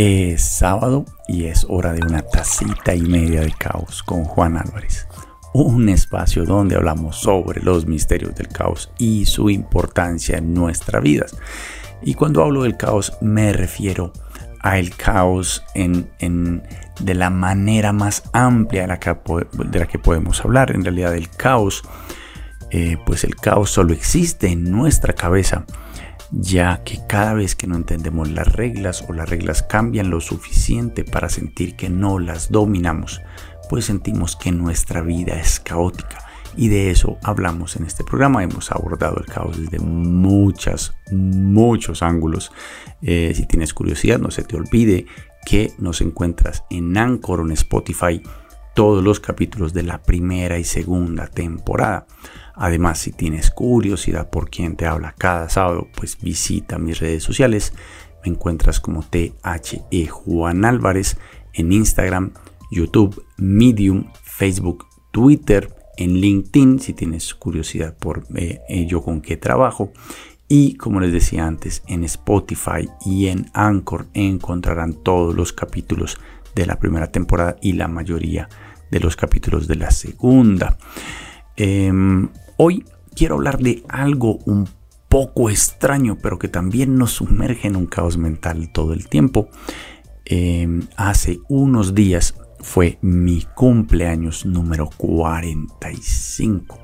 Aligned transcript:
Es 0.00 0.44
sábado 0.44 1.06
y 1.26 1.46
es 1.46 1.66
hora 1.68 1.92
de 1.92 2.02
una 2.06 2.22
tacita 2.22 2.94
y 2.94 3.00
media 3.02 3.40
de 3.40 3.50
caos 3.50 4.04
con 4.04 4.22
Juan 4.22 4.56
Álvarez. 4.56 5.08
Un 5.52 5.88
espacio 5.88 6.44
donde 6.44 6.76
hablamos 6.76 7.16
sobre 7.16 7.60
los 7.62 7.84
misterios 7.84 8.32
del 8.36 8.46
caos 8.46 8.92
y 8.96 9.24
su 9.24 9.50
importancia 9.50 10.38
en 10.38 10.54
nuestras 10.54 11.02
vidas. 11.02 11.36
Y 12.00 12.14
cuando 12.14 12.44
hablo 12.44 12.62
del 12.62 12.76
caos 12.76 13.14
me 13.20 13.52
refiero 13.52 14.12
a 14.60 14.78
el 14.78 14.94
caos 14.94 15.64
en, 15.74 16.62
de 17.00 17.14
la 17.16 17.30
manera 17.30 17.92
más 17.92 18.22
amplia 18.32 18.82
de 18.82 18.86
la, 18.86 19.00
que, 19.00 19.16
de 19.52 19.78
la 19.80 19.86
que 19.86 19.98
podemos 19.98 20.44
hablar. 20.44 20.70
En 20.70 20.84
realidad 20.84 21.16
el 21.16 21.28
caos, 21.28 21.82
eh, 22.70 22.98
pues 23.04 23.24
el 23.24 23.34
caos 23.34 23.70
solo 23.70 23.94
existe 23.94 24.46
en 24.46 24.70
nuestra 24.70 25.12
cabeza 25.12 25.66
ya 26.30 26.82
que 26.84 27.00
cada 27.08 27.34
vez 27.34 27.54
que 27.54 27.66
no 27.66 27.76
entendemos 27.76 28.30
las 28.30 28.52
reglas 28.52 29.04
o 29.08 29.12
las 29.12 29.28
reglas 29.28 29.62
cambian 29.62 30.10
lo 30.10 30.20
suficiente 30.20 31.04
para 31.04 31.28
sentir 31.28 31.76
que 31.76 31.88
no 31.88 32.18
las 32.18 32.50
dominamos, 32.50 33.20
pues 33.68 33.86
sentimos 33.86 34.36
que 34.36 34.52
nuestra 34.52 35.00
vida 35.00 35.38
es 35.40 35.60
caótica. 35.60 36.24
Y 36.56 36.68
de 36.68 36.90
eso 36.90 37.18
hablamos 37.22 37.76
en 37.76 37.84
este 37.84 38.02
programa. 38.02 38.42
Hemos 38.42 38.72
abordado 38.72 39.18
el 39.18 39.26
caos 39.26 39.60
desde 39.60 39.78
muchas, 39.78 40.92
muchos 41.12 42.02
ángulos. 42.02 42.50
Eh, 43.00 43.32
si 43.34 43.46
tienes 43.46 43.72
curiosidad, 43.72 44.18
no 44.18 44.30
se 44.30 44.42
te 44.42 44.56
olvide 44.56 45.06
que 45.46 45.72
nos 45.78 46.00
encuentras 46.00 46.64
en 46.68 46.96
Anchor 46.96 47.40
o 47.40 47.44
en 47.44 47.52
Spotify 47.52 48.22
todos 48.74 49.02
los 49.02 49.20
capítulos 49.20 49.72
de 49.72 49.82
la 49.82 50.02
primera 50.02 50.58
y 50.58 50.64
segunda 50.64 51.26
temporada. 51.26 52.06
Además, 52.58 52.98
si 52.98 53.12
tienes 53.12 53.50
curiosidad 53.50 54.30
por 54.30 54.50
quién 54.50 54.76
te 54.76 54.86
habla 54.86 55.14
cada 55.16 55.48
sábado, 55.48 55.88
pues 55.96 56.18
visita 56.20 56.78
mis 56.78 56.98
redes 56.98 57.22
sociales. 57.22 57.72
Me 58.24 58.32
encuentras 58.32 58.80
como 58.80 59.04
THE 59.04 60.06
Juan 60.08 60.64
Álvarez 60.64 61.18
en 61.52 61.72
Instagram, 61.72 62.32
YouTube, 62.70 63.24
Medium, 63.36 64.10
Facebook, 64.22 64.86
Twitter, 65.12 65.74
en 65.96 66.14
LinkedIn, 66.20 66.78
si 66.78 66.94
tienes 66.94 67.34
curiosidad 67.34 67.96
por 67.96 68.24
eh, 68.36 68.86
yo 68.88 69.02
con 69.02 69.20
qué 69.20 69.36
trabajo. 69.36 69.92
Y 70.48 70.76
como 70.76 71.00
les 71.00 71.12
decía 71.12 71.46
antes, 71.46 71.82
en 71.86 72.04
Spotify 72.04 72.88
y 73.04 73.26
en 73.26 73.46
Anchor 73.52 74.06
encontrarán 74.14 74.94
todos 74.94 75.34
los 75.34 75.52
capítulos 75.52 76.18
de 76.54 76.66
la 76.66 76.78
primera 76.78 77.12
temporada 77.12 77.56
y 77.60 77.74
la 77.74 77.86
mayoría 77.86 78.48
de 78.90 79.00
los 79.00 79.14
capítulos 79.16 79.68
de 79.68 79.76
la 79.76 79.90
segunda. 79.90 80.78
Em, 81.56 82.28
Hoy 82.60 82.84
quiero 83.14 83.36
hablar 83.36 83.60
de 83.60 83.84
algo 83.88 84.40
un 84.44 84.68
poco 85.08 85.48
extraño, 85.48 86.18
pero 86.20 86.40
que 86.40 86.48
también 86.48 86.98
nos 86.98 87.12
sumerge 87.12 87.68
en 87.68 87.76
un 87.76 87.86
caos 87.86 88.16
mental 88.16 88.72
todo 88.72 88.94
el 88.94 89.08
tiempo. 89.08 89.48
Em, 90.24 90.82
hace 90.96 91.38
unos 91.48 91.94
días 91.94 92.34
fue 92.58 92.98
mi 93.00 93.46
cumpleaños 93.54 94.44
número 94.44 94.90
45. 94.96 96.80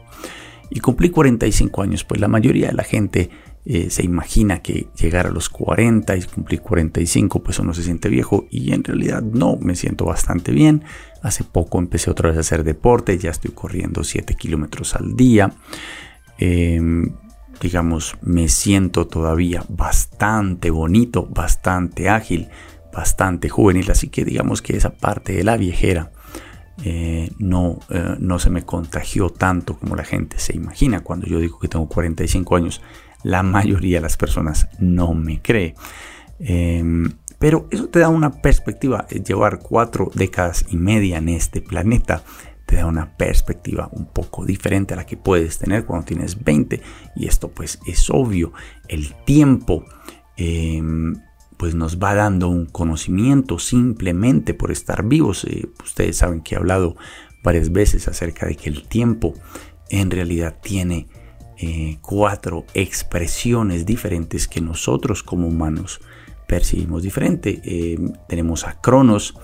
Y 0.71 0.79
cumplí 0.79 1.11
45 1.11 1.83
años, 1.83 2.05
pues 2.05 2.21
la 2.21 2.29
mayoría 2.29 2.69
de 2.69 2.75
la 2.75 2.85
gente 2.85 3.31
eh, 3.67 3.89
se 3.89 4.05
imagina 4.05 4.61
que 4.61 4.89
llegar 4.95 5.27
a 5.27 5.31
los 5.31 5.49
40 5.49 6.17
y 6.17 6.23
cumplir 6.23 6.61
45 6.61 7.43
pues 7.43 7.59
uno 7.59 7.73
se 7.73 7.83
siente 7.83 8.11
viejo 8.11 8.47
y 8.51 8.75
en 8.75 8.85
realidad 8.85 9.23
no, 9.23 9.57
me 9.57 9.75
siento 9.75 10.05
bastante 10.05 10.53
bien. 10.53 10.85
Hace 11.23 11.45
poco 11.45 11.79
empecé 11.79 12.11
otra 12.11 12.29
vez 12.29 12.37
a 12.37 12.41
hacer 12.41 12.63
deporte, 12.63 13.17
ya 13.17 13.31
estoy 13.31 13.53
corriendo 13.53 14.05
7 14.05 14.35
kilómetros 14.35 14.95
al 14.95 15.17
día. 15.17 15.53
Em, 16.39 17.15
digamos, 17.61 18.17
me 18.21 18.49
siento 18.49 19.07
todavía 19.07 19.65
bastante 19.69 20.71
bonito, 20.71 21.27
bastante 21.27 22.11
ágil, 22.11 22.49
bastante 22.93 23.49
juvenil, 23.49 23.91
así 23.91 24.09
que 24.09 24.27
digamos 24.27 24.61
que 24.61 24.77
esa 24.77 24.91
parte 24.91 25.33
de 25.33 25.45
la 25.45 25.57
viejera 25.57 26.13
eh, 26.83 27.31
no, 27.39 27.79
eh, 27.89 28.17
no 28.19 28.39
se 28.39 28.51
me 28.51 28.65
contagió 28.65 29.31
tanto 29.31 29.79
como 29.79 29.97
la 29.97 30.05
gente 30.05 30.39
se 30.39 30.55
imagina. 30.55 31.01
Cuando 31.01 31.27
yo 31.27 31.39
digo 31.39 31.59
que 31.59 31.69
tengo 31.69 31.89
45 31.89 32.57
años, 32.57 32.83
la 33.25 33.43
mayoría 33.43 33.97
de 33.97 34.03
las 34.03 34.17
personas 34.17 34.69
no 34.79 35.15
me 35.15 35.43
cree. 35.43 35.75
Em, 36.39 37.11
pero 37.41 37.67
eso 37.71 37.89
te 37.89 37.99
da 37.99 38.09
una 38.09 38.31
perspectiva, 38.31 39.07
eh, 39.11 39.21
llevar 39.21 39.59
cuatro 39.59 40.11
décadas 40.15 40.65
y 40.69 40.77
media 40.77 41.19
en 41.19 41.29
este 41.29 41.61
planeta 41.61 42.23
te 42.67 42.77
da 42.77 42.87
una 42.87 43.17
perspectiva 43.17 43.89
un 43.93 44.07
poco 44.07 44.45
diferente 44.45 44.95
a 44.95 44.97
la 44.97 45.07
que 45.07 45.17
puedes 45.17 45.59
tener 45.59 45.85
cuando 45.85 46.07
tienes 46.07 46.43
20 46.43 46.81
y 47.15 47.27
esto 47.27 47.49
pues 47.49 47.79
es 47.87 48.09
obvio, 48.09 48.53
el 48.89 49.15
tiempo 49.25 49.85
em, 50.37 51.15
pues 51.57 51.75
nos 51.75 51.99
va 51.99 52.15
dando 52.15 52.49
un 52.49 52.67
conocimiento 52.67 53.59
simplemente 53.59 54.55
por 54.55 54.71
estar 54.71 55.05
vivos. 55.05 55.45
Eh, 55.45 55.69
ustedes 55.83 56.17
saben 56.17 56.41
que 56.41 56.55
he 56.55 56.59
hablado 56.59 56.97
varias 57.43 57.71
veces 57.73 58.09
acerca 58.09 58.47
de 58.47 58.57
que 58.57 58.69
el 58.71 58.89
tiempo 58.89 59.35
en 59.91 60.11
realidad 60.11 60.59
tiene 60.63 61.07
eh, 61.59 61.99
cuatro 62.01 62.65
expresiones 62.75 63.87
diferentes 63.87 64.49
que 64.49 64.61
nosotros 64.61 65.23
como 65.23 65.47
humanos 65.47 66.01
percibimos 66.47 67.03
diferente. 67.03 67.61
Eh, 67.65 67.99
tenemos 68.29 68.67
a 68.67 68.81
Cronos, 68.81 69.35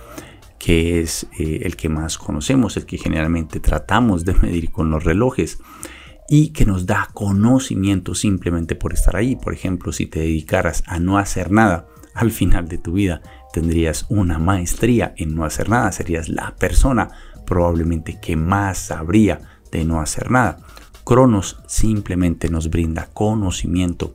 que 0.58 1.00
es 1.00 1.26
eh, 1.38 1.60
el 1.62 1.76
que 1.76 1.88
más 1.88 2.18
conocemos, 2.18 2.76
el 2.76 2.86
que 2.86 2.98
generalmente 2.98 3.60
tratamos 3.60 4.24
de 4.24 4.34
medir 4.34 4.70
con 4.70 4.90
los 4.90 5.04
relojes 5.04 5.58
y 6.28 6.50
que 6.50 6.64
nos 6.64 6.86
da 6.86 7.08
conocimiento 7.12 8.14
simplemente 8.14 8.76
por 8.76 8.92
estar 8.92 9.16
ahí. 9.16 9.36
Por 9.36 9.52
ejemplo, 9.52 9.92
si 9.92 10.06
te 10.06 10.20
dedicaras 10.20 10.84
a 10.86 11.00
no 11.00 11.18
hacer 11.18 11.50
nada, 11.50 11.88
al 12.14 12.30
final 12.30 12.68
de 12.68 12.78
tu 12.78 12.92
vida 12.92 13.22
tendrías 13.52 14.06
una 14.08 14.38
maestría 14.38 15.14
en 15.16 15.34
no 15.34 15.44
hacer 15.44 15.68
nada, 15.68 15.90
serías 15.92 16.28
la 16.28 16.54
persona 16.56 17.08
probablemente 17.46 18.20
que 18.20 18.36
más 18.36 18.78
sabría 18.78 19.40
de 19.72 19.84
no 19.84 20.00
hacer 20.00 20.30
nada. 20.30 20.58
Cronos 21.04 21.60
simplemente 21.66 22.48
nos 22.48 22.70
brinda 22.70 23.08
conocimiento 23.12 24.14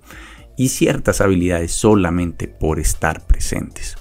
y 0.57 0.69
ciertas 0.69 1.21
habilidades 1.21 1.71
solamente 1.71 2.47
por 2.47 2.79
estar 2.79 3.25
presentes. 3.25 3.97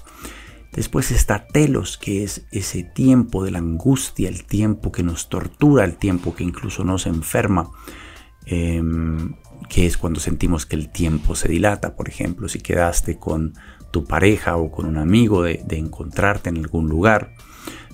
Después 0.73 1.13
está 1.13 1.47
Telos, 1.47 1.99
que 1.99 2.25
es 2.25 2.47
ese 2.51 2.83
tiempo 2.83 3.45
de 3.45 3.53
la 3.53 3.59
angustia, 3.59 4.29
el 4.29 4.45
tiempo 4.45 4.91
que 4.91 5.05
nos 5.05 5.29
tortura, 5.29 5.85
el 5.85 5.97
tiempo 5.97 6.35
que 6.35 6.43
incluso 6.43 6.83
nos 6.83 7.07
enferma, 7.07 7.71
em, 8.47 9.35
que 9.69 9.87
es 9.87 9.97
cuando 9.97 10.19
sentimos 10.19 10.67
que 10.67 10.75
el 10.75 10.91
tiempo 10.91 11.37
se 11.37 11.49
dilata. 11.49 11.95
Por 11.95 12.09
ejemplo, 12.09 12.49
si 12.49 12.59
quedaste 12.59 13.19
con 13.19 13.55
tu 13.93 14.05
pareja 14.05 14.57
o 14.57 14.73
con 14.73 14.87
un 14.87 14.99
amigo 14.99 15.45
de, 15.45 15.63
de 15.65 15.79
encontrarte 15.79 16.51
en 16.51 16.59
algún 16.59 16.89
lugar, 16.89 17.35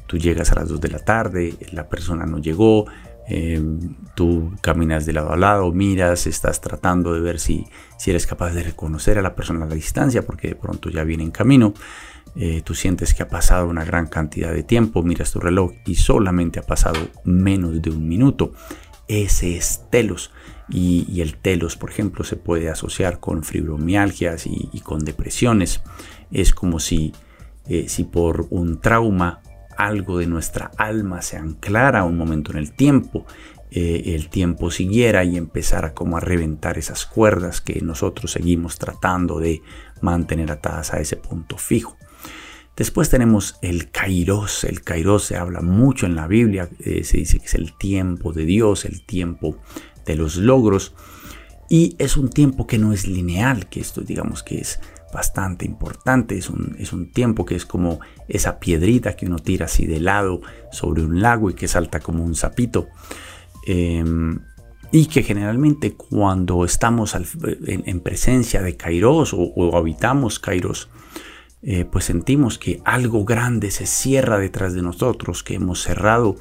tú 0.07 0.17
llegas 0.17 0.51
a 0.51 0.55
las 0.55 0.69
2 0.71 0.81
de 0.81 0.89
la 0.89 1.01
tarde, 1.01 1.55
la 1.73 1.89
persona 1.89 2.25
no 2.25 2.39
llegó, 2.39 2.87
Em, 3.33 3.95
tú 4.17 4.53
caminas 4.61 5.07
de 5.07 5.13
lado 5.13 5.33
a 5.33 5.37
lado, 5.37 5.71
miras, 5.71 6.27
estás 6.27 6.61
tratando 6.61 7.15
de 7.15 7.21
ver 7.21 7.39
si, 7.39 7.65
si 7.97 8.11
eres 8.11 8.27
capaz 8.27 8.51
de 8.51 8.65
reconocer 8.65 9.19
a 9.19 9.23
la 9.23 9.37
persona 9.37 9.65
a 9.65 9.69
la 9.69 9.75
distancia, 9.77 10.23
porque 10.27 10.49
de 10.49 10.57
pronto 10.57 10.91
ya 10.91 11.05
viene 11.05 11.23
en 11.23 11.31
camino. 11.31 11.73
Eh, 12.35 12.63
tú 12.65 12.75
sientes 12.75 13.15
que 13.15 13.23
ha 13.23 13.29
pasado 13.29 13.69
una 13.69 13.85
gran 13.85 14.09
cantidad 14.09 14.53
de 14.53 14.65
tiempo, 14.65 15.05
miras 15.05 15.31
tu 15.31 15.39
reloj 15.39 15.73
y 15.87 15.95
solamente 15.95 16.59
ha 16.59 16.65
pasado 16.65 16.99
menos 17.23 17.81
de 17.81 17.91
un 17.91 18.09
minuto. 18.09 18.53
Ese 19.07 19.57
es 19.57 19.83
telos. 19.91 20.33
Y, 20.69 21.21
el 21.21 21.37
telos, 21.37 21.77
por 21.77 21.91
ejemplo, 21.91 22.25
se 22.25 22.37
puede 22.37 22.69
asociar 22.69 23.21
con 23.21 23.45
fibromialgias 23.45 24.47
y, 24.47 24.81
con 24.81 25.05
depresiones. 25.05 25.83
Es 26.33 26.53
como 26.53 26.81
si, 26.81 27.13
eh, 27.69 27.89
si 27.89 28.05
por 28.05 28.49
un 28.51 28.81
trauma 28.81 29.41
algo 29.87 30.19
de 30.19 30.27
nuestra 30.27 30.71
alma 30.77 31.23
se 31.23 31.37
anclara 31.37 32.05
un 32.05 32.19
momento 32.19 32.53
en 32.53 32.59
el 32.59 32.73
tiempo, 32.73 33.27
eh, 33.71 34.15
el 34.15 34.29
tiempo 34.29 34.71
siguiera 34.71 35.25
y 35.25 35.37
empezara 35.37 35.95
como 35.95 36.17
a 36.17 36.21
reventar 36.21 36.77
esas 36.77 37.07
cuerdas 37.07 37.61
que 37.61 37.81
nosotros 37.81 38.33
seguimos 38.33 38.79
tratando 38.79 39.39
de 39.39 39.63
mantener 40.01 40.51
atadas 40.53 40.93
a 40.93 41.01
ese 41.01 41.17
punto 41.17 41.57
fijo. 41.57 41.97
Después 42.77 43.11
tenemos 43.11 43.57
el 43.63 43.91
kairos. 43.91 44.65
El 44.65 44.83
kairos 44.83 45.25
se 45.25 45.37
habla 45.37 45.61
mucho 45.61 46.07
en 46.07 46.15
la 46.15 46.27
Biblia. 46.27 46.69
Eh, 46.79 47.05
se 47.05 47.19
dice 47.19 47.39
que 47.39 47.47
es 47.47 47.55
el 47.55 47.77
tiempo 47.77 48.33
de 48.33 48.45
Dios, 48.45 48.85
el 48.85 49.05
tiempo 49.05 49.59
de 50.07 50.17
los 50.17 50.37
logros. 50.37 50.95
Y 51.69 51.95
es 51.99 52.17
un 52.17 52.31
tiempo 52.31 52.67
que 52.67 52.79
no 52.79 52.93
es 52.93 53.07
lineal, 53.07 53.69
que 53.69 53.81
esto 53.81 54.01
digamos 54.01 54.43
que 54.43 54.59
es 54.59 54.81
bastante 55.13 55.65
importante. 55.65 56.37
Es 56.37 56.51
un, 56.51 56.77
es 56.79 56.93
un 56.93 57.11
tiempo 57.13 57.45
que 57.45 57.57
es 57.57 57.67
como 57.67 58.01
esa 58.29 58.59
piedrita 58.59 59.17
que 59.17 59.27
uno 59.27 59.39
tira 59.39 59.67
así 59.67 59.87
de 59.87 60.01
lado 60.01 60.41
sobre 60.71 61.03
un 61.03 61.21
lago 61.21 61.51
y 61.51 61.55
que 61.55 61.69
salta 61.69 62.01
como 62.01 62.25
un 62.25 62.35
sapito. 62.35 62.89
Em, 63.67 64.41
y 64.93 65.07
que 65.07 65.23
generalmente 65.23 65.93
cuando 65.93 66.65
estamos 66.65 67.15
en, 67.15 68.01
presencia 68.01 68.61
de 68.61 68.77
Kairos 68.77 69.33
o, 69.35 69.77
habitamos 69.77 70.41
Kairos, 70.41 70.89
eh, 71.63 71.85
pues 71.85 72.07
sentimos 72.07 72.59
que 72.59 72.81
algo 72.85 73.25
grande 73.25 73.71
se 73.71 73.87
cierra 73.87 74.39
detrás 74.39 74.75
de 74.75 74.83
nosotros, 74.83 75.45
que 75.45 75.55
hemos 75.55 75.83
cerrado 75.83 76.37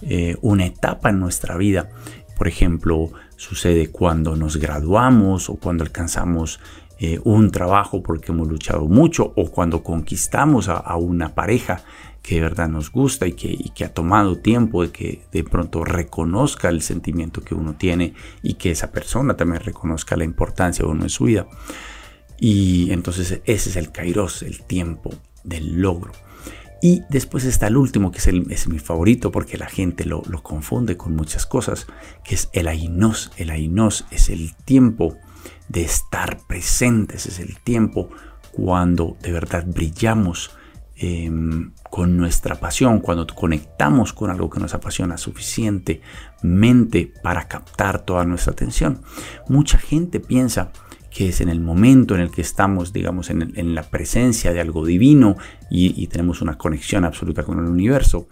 eh, 0.00 0.36
una 0.40 0.64
etapa 0.64 1.10
en 1.10 1.20
nuestra 1.20 1.58
vida. 1.58 1.90
Por 2.38 2.48
ejemplo, 2.48 3.10
sucede 3.36 3.88
cuando 3.88 4.34
nos 4.34 4.56
graduamos 4.56 5.50
o 5.50 5.56
cuando 5.56 5.84
alcanzamos 5.84 6.58
eh, 7.02 7.18
un 7.24 7.50
trabajo 7.50 8.02
porque 8.02 8.30
hemos 8.30 8.46
luchado 8.46 8.86
mucho 8.86 9.32
o 9.34 9.50
cuando 9.50 9.82
conquistamos 9.82 10.68
a, 10.68 10.94
una 10.96 11.34
pareja 11.34 11.82
que 12.20 12.34
de 12.34 12.42
verdad 12.42 12.68
nos 12.68 12.92
gusta 12.92 13.26
y 13.26 13.32
que, 13.32 13.56
que, 13.74 13.86
ha 13.86 13.94
tomado 13.94 14.36
tiempo 14.36 14.82
de 14.82 14.90
que 14.90 15.22
de 15.32 15.42
pronto 15.42 15.82
reconozca 15.82 16.68
el 16.68 16.82
sentimiento 16.82 17.40
que 17.40 17.54
uno 17.54 17.72
tiene 17.72 18.12
y 18.42 18.54
que 18.54 18.70
esa 18.70 18.92
persona 18.92 19.34
también 19.34 19.62
reconozca 19.62 20.14
la 20.14 20.24
importancia 20.24 20.84
de 20.84 20.90
uno 20.90 21.04
en 21.04 21.08
su 21.08 21.24
vida. 21.24 21.46
Y 22.38 22.92
entonces 22.92 23.40
ese 23.46 23.70
es 23.70 23.76
el 23.76 23.92
kairos, 23.92 24.42
el 24.42 24.60
tiempo 24.60 25.10
del 25.42 25.80
logro. 25.80 26.12
Y 26.82 27.00
después 27.08 27.46
está 27.46 27.68
el 27.68 27.78
último, 27.78 28.12
que 28.12 28.18
es, 28.18 28.26
el, 28.26 28.52
es 28.52 28.68
mi 28.68 28.78
favorito 28.78 29.32
porque 29.32 29.56
la 29.56 29.70
gente 29.70 30.04
lo, 30.04 30.22
lo, 30.28 30.42
confunde 30.42 30.98
con 30.98 31.16
muchas 31.16 31.46
cosas, 31.46 31.86
que 32.24 32.34
es 32.34 32.50
el 32.52 32.68
ainos. 32.68 33.32
El 33.38 33.48
ainos 33.48 34.04
es 34.10 34.28
el 34.28 34.54
tiempo 34.66 35.16
de 35.70 35.82
estar 35.82 36.38
presentes, 36.48 37.26
es 37.26 37.38
el 37.38 37.56
tiempo 37.60 38.10
cuando 38.50 39.16
de 39.22 39.30
verdad 39.30 39.64
brillamos 39.64 40.50
em, 40.96 41.70
con 41.88 42.16
nuestra 42.16 42.56
pasión, 42.56 42.98
cuando 42.98 43.24
conectamos 43.28 44.12
con 44.12 44.30
algo 44.30 44.50
que 44.50 44.58
nos 44.58 44.74
apasiona 44.74 45.16
suficientemente 45.16 47.12
para 47.22 47.46
captar 47.46 48.04
toda 48.04 48.24
nuestra 48.24 48.52
atención. 48.52 49.00
Mucha 49.48 49.78
gente 49.78 50.18
piensa 50.18 50.72
que 51.08 51.28
es 51.28 51.40
en 51.40 51.48
el 51.48 51.60
momento 51.60 52.16
en 52.16 52.20
el 52.20 52.32
que 52.32 52.42
estamos, 52.42 52.92
digamos, 52.92 53.30
en, 53.30 53.74
la 53.74 53.84
presencia 53.84 54.52
de 54.52 54.60
algo 54.60 54.84
divino 54.84 55.36
y, 55.70 56.06
tenemos 56.08 56.42
una 56.42 56.58
conexión 56.58 57.04
absoluta 57.04 57.44
con 57.44 57.58
el 57.58 57.66
universo. 57.66 58.28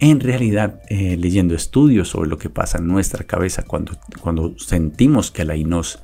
En 0.00 0.18
realidad, 0.18 0.80
eh, 0.88 1.16
leyendo 1.16 1.54
estudios 1.54 2.08
sobre 2.08 2.28
lo 2.28 2.38
que 2.38 2.50
pasa 2.50 2.78
en 2.78 2.88
nuestra 2.88 3.24
cabeza 3.24 3.62
cuando, 3.62 3.92
cuando 4.20 4.58
sentimos 4.58 5.30
que 5.30 5.44
la 5.44 5.54
Inos 5.54 6.02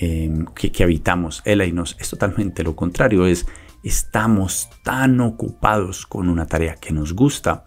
Em, 0.00 0.44
que, 0.54 0.84
habitamos, 0.84 1.42
él 1.44 1.60
y 1.60 1.72
nos, 1.72 1.96
es 1.98 2.08
totalmente 2.08 2.62
lo 2.62 2.76
contrario, 2.76 3.26
es 3.26 3.46
estamos 3.82 4.68
tan 4.84 5.20
ocupados 5.20 6.06
con 6.06 6.28
una 6.28 6.46
tarea 6.46 6.76
que 6.76 6.92
nos 6.92 7.14
gusta 7.14 7.64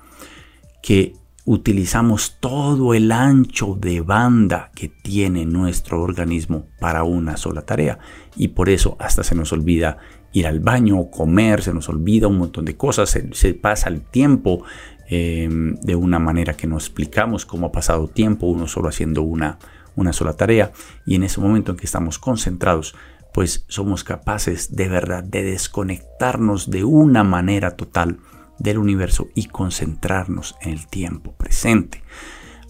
que 0.81 1.13
utilizamos 1.43 2.37
todo 2.39 2.93
el 2.93 3.11
ancho 3.11 3.75
de 3.77 3.99
banda 3.99 4.71
que 4.73 4.87
tiene 4.87 5.45
nuestro 5.45 6.01
organismo 6.01 6.67
para 6.79 7.03
una 7.03 7.35
sola 7.35 7.63
tarea. 7.63 7.99
Y 8.37 8.49
por 8.49 8.69
eso 8.69 8.95
hasta 8.99 9.23
se 9.23 9.35
nos 9.35 9.51
olvida 9.51 9.97
ir 10.31 10.47
al 10.47 10.61
baño, 10.61 11.09
comer, 11.09 11.61
se 11.61 11.73
nos 11.73 11.89
olvida 11.89 12.27
un 12.27 12.37
montón 12.37 12.63
de 12.63 12.77
cosas, 12.77 13.09
se, 13.09 13.53
pasa 13.55 13.89
el 13.89 14.01
tiempo 14.01 14.63
em, 15.11 15.75
de 15.75 15.95
una 15.95 16.17
manera 16.17 16.55
que 16.55 16.65
no 16.65 16.77
explicamos 16.77 17.45
cómo 17.45 17.67
ha 17.67 17.71
pasado 17.71 18.07
tiempo 18.07 18.47
uno 18.47 18.67
solo 18.67 18.89
haciendo 18.89 19.21
una, 19.21 19.59
una 19.95 20.13
sola 20.13 20.33
tarea 20.33 20.71
y 21.05 21.15
en 21.15 21.23
ese 21.23 21.39
momento 21.39 21.71
en 21.71 21.77
que 21.77 21.85
estamos 21.85 22.17
concentrados, 22.17 22.95
pues 23.33 23.65
somos 23.67 24.03
capaces 24.03 24.75
de 24.75 24.87
verdad 24.87 25.23
de 25.23 25.43
desconectarnos 25.43 26.69
de 26.69 26.83
una 26.83 27.23
manera 27.23 27.75
total 27.75 28.19
del 28.57 28.77
universo 28.77 29.29
y 29.35 29.47
concentrarnos 29.47 30.55
en 30.61 30.71
el 30.71 30.87
tiempo 30.87 31.33
presente. 31.33 32.03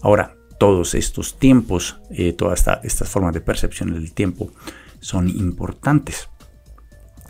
Ahora, 0.00 0.34
todos 0.58 0.94
estos 0.94 1.38
tiempos, 1.38 2.00
eh, 2.10 2.32
todas 2.32 2.64
estas 2.82 3.08
formas 3.08 3.34
de 3.34 3.40
percepción 3.40 3.92
del 3.92 4.12
tiempo 4.12 4.50
son 5.00 5.28
importantes. 5.28 6.28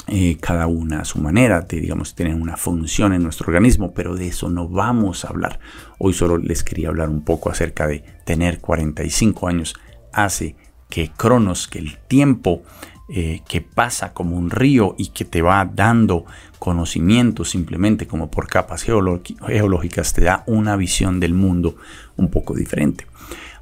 Eh, 0.08 0.36
cada 0.40 0.66
una 0.66 1.00
a 1.00 1.04
su 1.04 1.20
manera, 1.20 1.60
de, 1.60 1.80
digamos, 1.80 2.14
tienen 2.14 2.42
una 2.42 2.56
función 2.56 3.12
en 3.12 3.22
nuestro 3.22 3.46
organismo, 3.46 3.94
pero 3.94 4.16
de 4.16 4.28
eso 4.28 4.48
no 4.48 4.68
vamos 4.68 5.24
a 5.24 5.28
hablar. 5.28 5.60
Hoy 5.98 6.12
solo 6.12 6.38
les 6.38 6.64
quería 6.64 6.88
hablar 6.88 7.08
un 7.08 7.22
poco 7.22 7.50
acerca 7.50 7.86
de 7.86 8.04
tener 8.24 8.60
45 8.60 9.46
años 9.46 9.74
hace 10.12 10.56
que 10.88 11.10
Cronos, 11.16 11.68
que 11.68 11.78
el 11.78 11.98
tiempo 12.08 12.62
eh, 13.08 13.42
que 13.48 13.60
pasa 13.60 14.12
como 14.12 14.36
un 14.36 14.50
río 14.50 14.94
y 14.98 15.08
que 15.08 15.24
te 15.24 15.42
va 15.42 15.64
dando 15.64 16.24
conocimiento 16.58 17.44
simplemente 17.44 18.06
como 18.06 18.30
por 18.30 18.46
capas 18.48 18.82
geológicas, 18.82 20.12
te 20.14 20.24
da 20.24 20.44
una 20.46 20.76
visión 20.76 21.20
del 21.20 21.34
mundo 21.34 21.76
un 22.16 22.30
poco 22.30 22.54
diferente. 22.54 23.06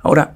Ahora, 0.02 0.34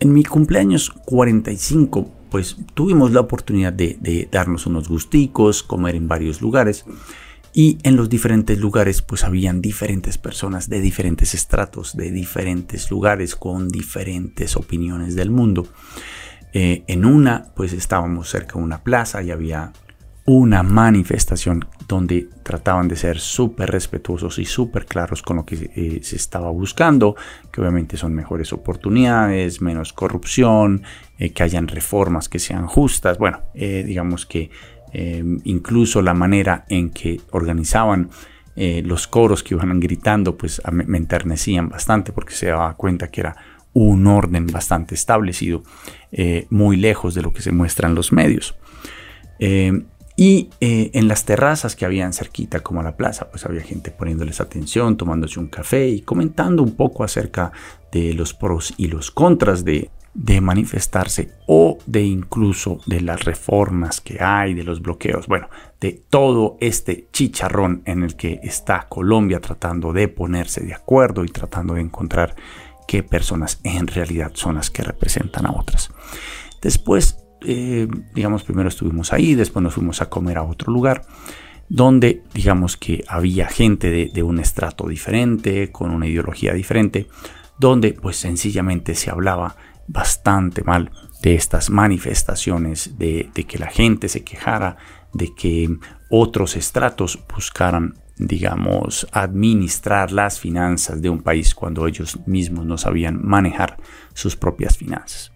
en 0.00 0.12
mi 0.12 0.24
cumpleaños 0.24 0.90
45, 1.04 2.10
pues 2.34 2.56
tuvimos 2.74 3.12
la 3.12 3.20
oportunidad 3.20 3.72
de, 3.72 4.28
darnos 4.28 4.66
unos 4.66 4.88
gusticos, 4.88 5.62
comer 5.62 5.94
en 5.94 6.08
varios 6.08 6.42
lugares. 6.42 6.84
Y 7.52 7.78
en 7.84 7.94
los 7.94 8.08
diferentes 8.08 8.58
lugares 8.58 9.02
pues 9.02 9.22
habían 9.22 9.62
diferentes 9.62 10.18
personas 10.18 10.68
de 10.68 10.80
diferentes 10.80 11.32
estratos, 11.34 11.96
de 11.96 12.10
diferentes 12.10 12.90
lugares, 12.90 13.36
con 13.36 13.68
diferentes 13.68 14.56
opiniones 14.56 15.14
del 15.14 15.30
mundo. 15.30 15.68
Eh, 16.52 16.82
en 16.88 17.04
una 17.04 17.52
pues 17.54 17.72
estábamos 17.72 18.30
cerca 18.30 18.58
de 18.58 18.64
una 18.64 18.82
plaza 18.82 19.22
y 19.22 19.30
había 19.30 19.72
una 20.26 20.62
manifestación 20.62 21.66
donde 21.86 22.28
trataban 22.42 22.88
de 22.88 22.96
ser 22.96 23.18
súper 23.18 23.70
respetuosos 23.70 24.38
y 24.38 24.46
súper 24.46 24.86
claros 24.86 25.22
con 25.22 25.36
lo 25.36 25.44
que 25.44 25.70
eh, 25.74 26.00
se 26.02 26.16
estaba 26.16 26.50
buscando, 26.50 27.14
que 27.52 27.60
obviamente 27.60 27.96
son 27.96 28.14
mejores 28.14 28.52
oportunidades, 28.52 29.60
menos 29.60 29.92
corrupción, 29.92 30.82
eh, 31.18 31.32
que 31.32 31.42
hayan 31.42 31.68
reformas 31.68 32.28
que 32.28 32.38
sean 32.38 32.66
justas, 32.66 33.18
bueno, 33.18 33.40
eh, 33.54 33.84
digamos 33.86 34.26
que 34.26 34.50
incluso 35.42 36.02
la 36.02 36.14
manera 36.14 36.66
en 36.68 36.90
que 36.90 37.20
organizaban 37.32 38.10
los 38.54 39.08
coros 39.08 39.42
que 39.42 39.54
iban 39.54 39.80
gritando, 39.80 40.38
pues 40.38 40.62
me 40.70 40.98
enternecían 40.98 41.68
bastante 41.68 42.12
porque 42.12 42.32
se 42.32 42.46
daba 42.46 42.76
cuenta 42.76 43.10
que 43.10 43.22
era 43.22 43.34
un 43.72 44.06
orden 44.06 44.46
bastante 44.46 44.94
establecido, 44.94 45.64
muy 46.48 46.76
lejos 46.76 47.16
de 47.16 47.22
lo 47.22 47.32
que 47.32 47.42
se 47.42 47.50
muestra 47.50 47.88
en 47.88 47.96
los 47.96 48.12
medios. 48.12 48.54
Y 50.16 50.50
eh, 50.60 50.90
en 50.94 51.08
las 51.08 51.24
terrazas 51.24 51.74
que 51.74 51.84
habían 51.84 52.12
cerquita, 52.12 52.60
como 52.60 52.82
la 52.82 52.96
plaza, 52.96 53.30
pues 53.30 53.44
había 53.46 53.62
gente 53.62 53.90
poniéndoles 53.90 54.40
atención, 54.40 54.96
tomándose 54.96 55.40
un 55.40 55.48
café 55.48 55.88
y 55.88 56.02
comentando 56.02 56.62
un 56.62 56.76
poco 56.76 57.02
acerca 57.02 57.50
de 57.90 58.14
los 58.14 58.32
pros 58.32 58.74
y 58.76 58.86
los 58.86 59.10
contras 59.10 59.64
de, 59.64 59.90
de 60.14 60.40
manifestarse 60.40 61.32
o 61.48 61.78
de 61.86 62.02
incluso 62.02 62.78
de 62.86 63.00
las 63.00 63.24
reformas 63.24 64.00
que 64.00 64.22
hay, 64.22 64.54
de 64.54 64.62
los 64.62 64.80
bloqueos, 64.80 65.26
bueno, 65.26 65.48
de 65.80 66.04
todo 66.08 66.56
este 66.60 67.08
chicharrón 67.12 67.82
en 67.84 68.04
el 68.04 68.14
que 68.14 68.38
está 68.44 68.86
Colombia 68.88 69.40
tratando 69.40 69.92
de 69.92 70.06
ponerse 70.06 70.60
de 70.60 70.74
acuerdo 70.74 71.24
y 71.24 71.28
tratando 71.28 71.74
de 71.74 71.80
encontrar 71.80 72.36
qué 72.86 73.02
personas 73.02 73.58
en 73.64 73.88
realidad 73.88 74.30
son 74.34 74.54
las 74.54 74.70
que 74.70 74.84
representan 74.84 75.46
a 75.46 75.52
otras. 75.52 75.90
Después 76.62 77.23
eh, 77.44 77.88
digamos, 78.14 78.44
primero 78.44 78.68
estuvimos 78.68 79.12
ahí, 79.12 79.34
después 79.34 79.62
nos 79.62 79.74
fuimos 79.74 80.02
a 80.02 80.08
comer 80.08 80.38
a 80.38 80.42
otro 80.42 80.72
lugar, 80.72 81.02
donde, 81.68 82.22
digamos, 82.34 82.76
que 82.76 83.04
había 83.08 83.46
gente 83.46 84.10
de, 84.12 84.22
un 84.22 84.38
estrato 84.38 84.88
diferente, 84.88 85.70
con 85.72 85.90
una 85.90 86.06
ideología 86.06 86.52
diferente, 86.52 87.08
donde, 87.58 87.92
pues, 87.92 88.16
sencillamente 88.16 88.94
se 88.94 89.10
hablaba 89.10 89.56
bastante 89.86 90.62
mal 90.62 90.90
de 91.22 91.34
estas 91.34 91.70
manifestaciones, 91.70 92.98
de, 92.98 93.30
que 93.32 93.58
la 93.58 93.68
gente 93.68 94.08
se 94.08 94.24
quejara, 94.24 94.76
de 95.12 95.34
que 95.34 95.68
otros 96.10 96.56
estratos 96.56 97.18
buscaran 97.32 97.94
digamos, 98.16 99.08
administrar 99.10 100.12
las 100.12 100.38
finanzas 100.38 101.02
de 101.02 101.10
un 101.10 101.20
país 101.20 101.52
cuando 101.52 101.88
ellos 101.88 102.20
mismos 102.26 102.64
no 102.64 102.78
sabían 102.78 103.20
manejar 103.20 103.76
sus 104.12 104.36
propias 104.36 104.78
finanzas. 104.78 105.32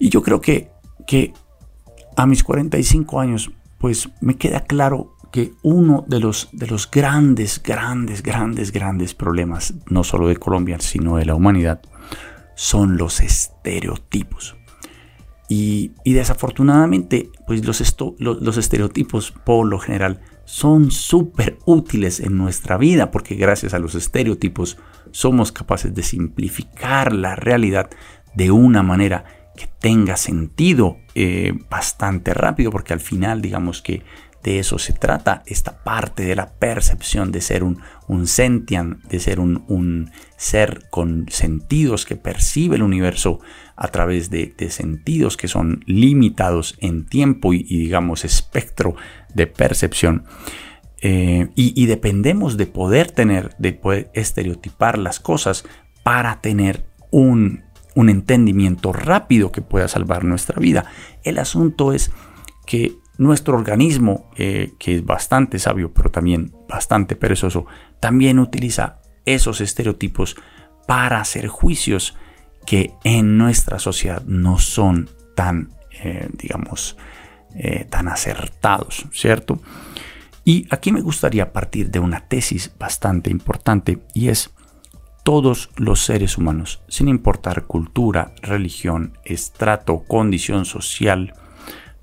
Y 0.00 0.08
yo 0.08 0.20
creo 0.20 0.40
que 0.40 0.73
que 1.06 1.32
a 2.16 2.26
mis 2.26 2.42
45 2.42 3.20
años, 3.20 3.50
pues 3.78 4.08
me 4.20 4.36
queda 4.36 4.60
claro 4.60 5.14
que 5.32 5.52
uno 5.62 6.04
de 6.06 6.20
los, 6.20 6.48
de 6.52 6.68
los 6.68 6.88
grandes, 6.88 7.60
grandes, 7.62 8.22
grandes, 8.22 8.70
grandes 8.70 9.14
problemas, 9.14 9.74
no 9.88 10.04
solo 10.04 10.28
de 10.28 10.36
Colombia, 10.36 10.78
sino 10.80 11.16
de 11.16 11.24
la 11.24 11.34
humanidad, 11.34 11.82
son 12.54 12.96
los 12.96 13.20
estereotipos. 13.20 14.54
Y, 15.48 15.92
desafortunadamente, 16.04 17.30
pues 17.46 17.64
los, 17.66 17.80
los, 18.18 18.56
estereotipos 18.56 19.30
por 19.30 19.66
lo 19.66 19.78
general 19.78 20.20
son 20.44 20.90
súper 20.90 21.58
útiles 21.66 22.20
en 22.20 22.38
nuestra 22.38 22.78
vida 22.78 23.10
porque 23.10 23.34
gracias 23.34 23.74
a 23.74 23.78
los 23.78 23.94
estereotipos 23.94 24.78
somos 25.10 25.52
capaces 25.52 25.94
de 25.94 26.02
simplificar 26.02 27.12
la 27.12 27.36
realidad 27.36 27.90
de 28.34 28.50
una 28.50 28.82
manera 28.82 29.24
que 29.56 29.68
tenga 29.78 30.16
sentido 30.16 30.98
eh, 31.14 31.52
bastante 31.70 32.34
rápido, 32.34 32.70
porque 32.70 32.92
al 32.92 33.00
final 33.00 33.42
digamos 33.42 33.82
que 33.82 34.02
de 34.44 34.58
eso 34.58 34.78
se 34.78 34.92
trata, 34.92 35.42
esta 35.46 35.82
parte 35.82 36.22
de 36.22 36.36
la 36.36 36.52
percepción 36.52 37.32
de 37.32 37.40
ser 37.40 37.64
un, 37.64 37.80
un 38.08 38.26
sentian, 38.26 39.00
de 39.08 39.18
ser 39.18 39.40
un, 39.40 40.10
ser 40.36 40.82
con 40.90 41.26
sentidos 41.30 42.04
que 42.04 42.16
percibe 42.16 42.76
el 42.76 42.82
universo 42.82 43.40
a 43.74 43.88
través 43.88 44.28
de, 44.28 44.54
sentidos 44.68 45.38
que 45.38 45.48
son 45.48 45.82
limitados 45.86 46.76
en 46.80 47.06
tiempo 47.06 47.54
y, 47.54 47.62
digamos 47.62 48.26
espectro 48.26 48.94
de 49.34 49.46
percepción. 49.46 50.24
Eh, 51.00 51.48
y, 51.54 51.86
dependemos 51.86 52.58
de 52.58 52.66
poder 52.66 53.10
tener, 53.10 53.56
de 53.58 53.72
poder 53.72 54.10
estereotipar 54.12 54.98
las 54.98 55.20
cosas 55.20 55.64
para 56.02 56.42
tener 56.42 56.84
un, 57.10 57.63
un 57.94 58.08
entendimiento 58.08 58.92
rápido 58.92 59.52
que 59.52 59.62
pueda 59.62 59.88
salvar 59.88 60.24
nuestra 60.24 60.58
vida. 60.58 60.86
El 61.22 61.38
asunto 61.38 61.92
es 61.92 62.10
que 62.66 62.96
nuestro 63.18 63.56
organismo, 63.56 64.30
eh, 64.36 64.72
que 64.78 64.96
es 64.96 65.04
bastante 65.04 65.58
sabio, 65.58 65.92
pero 65.92 66.10
también 66.10 66.52
bastante 66.68 67.16
perezoso, 67.16 67.66
también 68.00 68.38
utiliza 68.38 69.00
esos 69.24 69.60
estereotipos 69.60 70.36
para 70.86 71.20
hacer 71.20 71.48
juicios 71.48 72.16
que 72.66 72.94
en 73.04 73.38
nuestra 73.38 73.78
sociedad 73.78 74.22
no 74.26 74.58
son 74.58 75.08
tan, 75.34 75.74
eh, 76.02 76.28
digamos, 76.32 76.96
eh, 77.54 77.86
tan 77.88 78.08
acertados, 78.08 79.06
¿cierto? 79.12 79.60
Y 80.44 80.66
aquí 80.70 80.92
me 80.92 81.00
gustaría 81.00 81.52
partir 81.52 81.90
de 81.90 82.00
una 82.00 82.26
tesis 82.26 82.72
bastante 82.78 83.30
importante 83.30 84.00
y 84.12 84.28
es 84.28 84.52
todos 85.24 85.70
los 85.76 86.04
seres 86.04 86.38
humanos, 86.38 86.82
sin 86.86 87.08
importar 87.08 87.64
cultura, 87.64 88.34
religión, 88.42 89.18
estrato, 89.24 90.04
condición 90.06 90.66
social, 90.66 91.32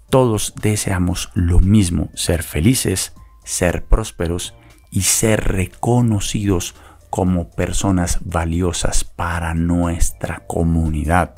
todos 0.10 0.54
deseamos 0.60 1.30
lo 1.36 1.60
mismo, 1.60 2.10
ser 2.16 2.44
felices, 2.44 3.13
ser 3.46 3.86
prósperos 3.86 4.56
y 4.90 5.04
ser 5.04 5.46
reconocidos 5.46 6.75
como 7.12 7.50
personas 7.50 8.20
valiosas 8.25 9.04
para 9.04 9.54
nuestra 9.54 10.44
comunidad. 10.48 11.36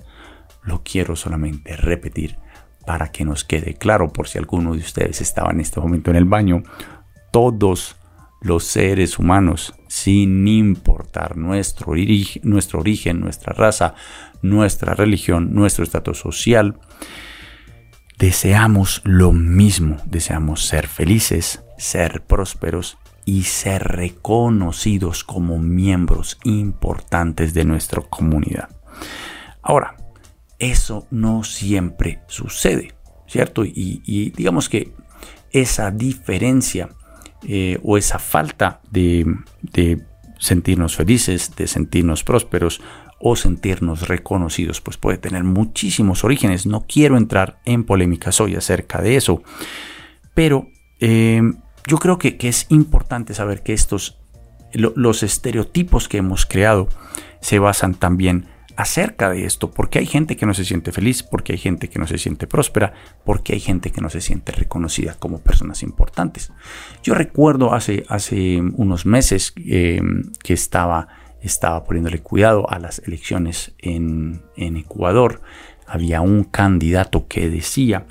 Lo 0.63 0.83
quiero 0.83 1.17
solamente 1.17 1.75
repetir 1.75 2.37
para 2.85 3.11
que 3.11 3.25
nos 3.25 3.43
quede 3.43 3.73
claro 3.73 4.11
por 4.11 4.29
si 4.29 4.37
alguno 4.37 4.73
de 4.73 4.79
ustedes 4.79 5.19
estaba 5.19 5.51
en 5.51 5.59
este 5.59 5.81
momento 5.81 6.11
en 6.11 6.17
el 6.17 6.25
baño. 6.25 6.63
Todos 7.31 7.97
los 8.41 8.63
seres 8.63 9.19
humanos, 9.19 9.73
sin 9.93 10.47
importar 10.47 11.37
nuestro, 11.37 11.93
nuestro 12.41 12.79
origen, 12.79 13.19
nuestra 13.19 13.53
raza, 13.53 13.93
nuestra 14.41 14.95
religión, 14.95 15.53
nuestro 15.53 15.83
estatus 15.83 16.17
social, 16.17 16.79
deseamos 18.17 19.01
lo 19.03 19.33
mismo, 19.33 19.97
deseamos 20.05 20.65
ser 20.65 20.87
felices, 20.87 21.63
ser 21.77 22.23
prósperos 22.25 22.97
y 23.23 23.43
ser 23.43 23.83
reconocidos 23.83 25.23
como 25.23 25.59
miembros 25.59 26.39
importantes 26.43 27.53
de 27.53 27.63
nuestra 27.63 28.01
comunidad. 28.01 28.69
Ahora, 29.61 29.95
eso 30.57 31.05
no 31.11 31.43
siempre 31.43 32.23
sucede, 32.25 32.95
¿cierto? 33.27 33.63
Y, 33.63 34.33
digamos 34.35 34.69
que 34.69 34.91
esa 35.51 35.91
diferencia 35.91 36.89
eh, 37.47 37.79
o 37.83 37.97
esa 37.97 38.19
falta 38.19 38.81
de, 38.89 39.25
sentirnos 40.39 40.95
felices, 40.95 41.55
de 41.55 41.67
sentirnos 41.67 42.23
prósperos 42.23 42.81
o 43.19 43.35
sentirnos 43.35 44.07
reconocidos, 44.07 44.81
pues 44.81 44.97
puede 44.97 45.17
tener 45.17 45.43
muchísimos 45.43 46.23
orígenes. 46.23 46.65
No 46.65 46.85
quiero 46.87 47.17
entrar 47.17 47.59
en 47.65 47.85
polémicas 47.85 48.41
hoy 48.41 48.55
acerca 48.55 49.01
de 49.01 49.15
eso, 49.15 49.41
pero 50.33 50.67
eh, 50.99 51.41
yo 51.87 51.97
creo 51.97 52.17
que, 52.17 52.37
es 52.41 52.65
importante 52.69 53.33
saber 53.33 53.63
que 53.63 53.73
estos, 53.73 54.19
los 54.73 55.23
estereotipos 55.23 56.07
que 56.09 56.17
hemos 56.17 56.45
creado 56.45 56.89
se 57.39 57.59
basan 57.59 57.93
también 57.93 58.47
acerca 58.75 59.29
de 59.29 59.45
esto, 59.45 59.71
porque 59.71 59.99
hay 59.99 60.05
gente 60.05 60.35
que 60.35 60.45
no 60.45 60.53
se 60.53 60.65
siente 60.65 60.91
feliz, 60.91 61.23
porque 61.23 61.53
hay 61.53 61.59
gente 61.59 61.89
que 61.89 61.99
no 61.99 62.07
se 62.07 62.17
siente 62.17 62.47
próspera, 62.47 62.93
porque 63.25 63.53
hay 63.53 63.59
gente 63.59 63.91
que 63.91 64.01
no 64.01 64.09
se 64.09 64.21
siente 64.21 64.51
reconocida 64.51 65.15
como 65.19 65.39
personas 65.39 65.83
importantes. 65.83 66.51
Yo 67.03 67.13
recuerdo 67.13 67.73
hace, 67.73 68.05
hace 68.09 68.61
unos 68.61 69.05
meses 69.05 69.53
em, 69.57 70.23
que 70.43 70.53
estaba, 70.53 71.07
estaba 71.41 71.83
poniéndole 71.83 72.19
cuidado 72.19 72.69
a 72.69 72.79
las 72.79 72.99
elecciones 72.99 73.73
en, 73.79 74.41
en 74.55 74.77
Ecuador. 74.77 75.41
Había 75.85 76.21
un 76.21 76.43
candidato 76.43 77.27
que 77.27 77.49
decía 77.49 78.05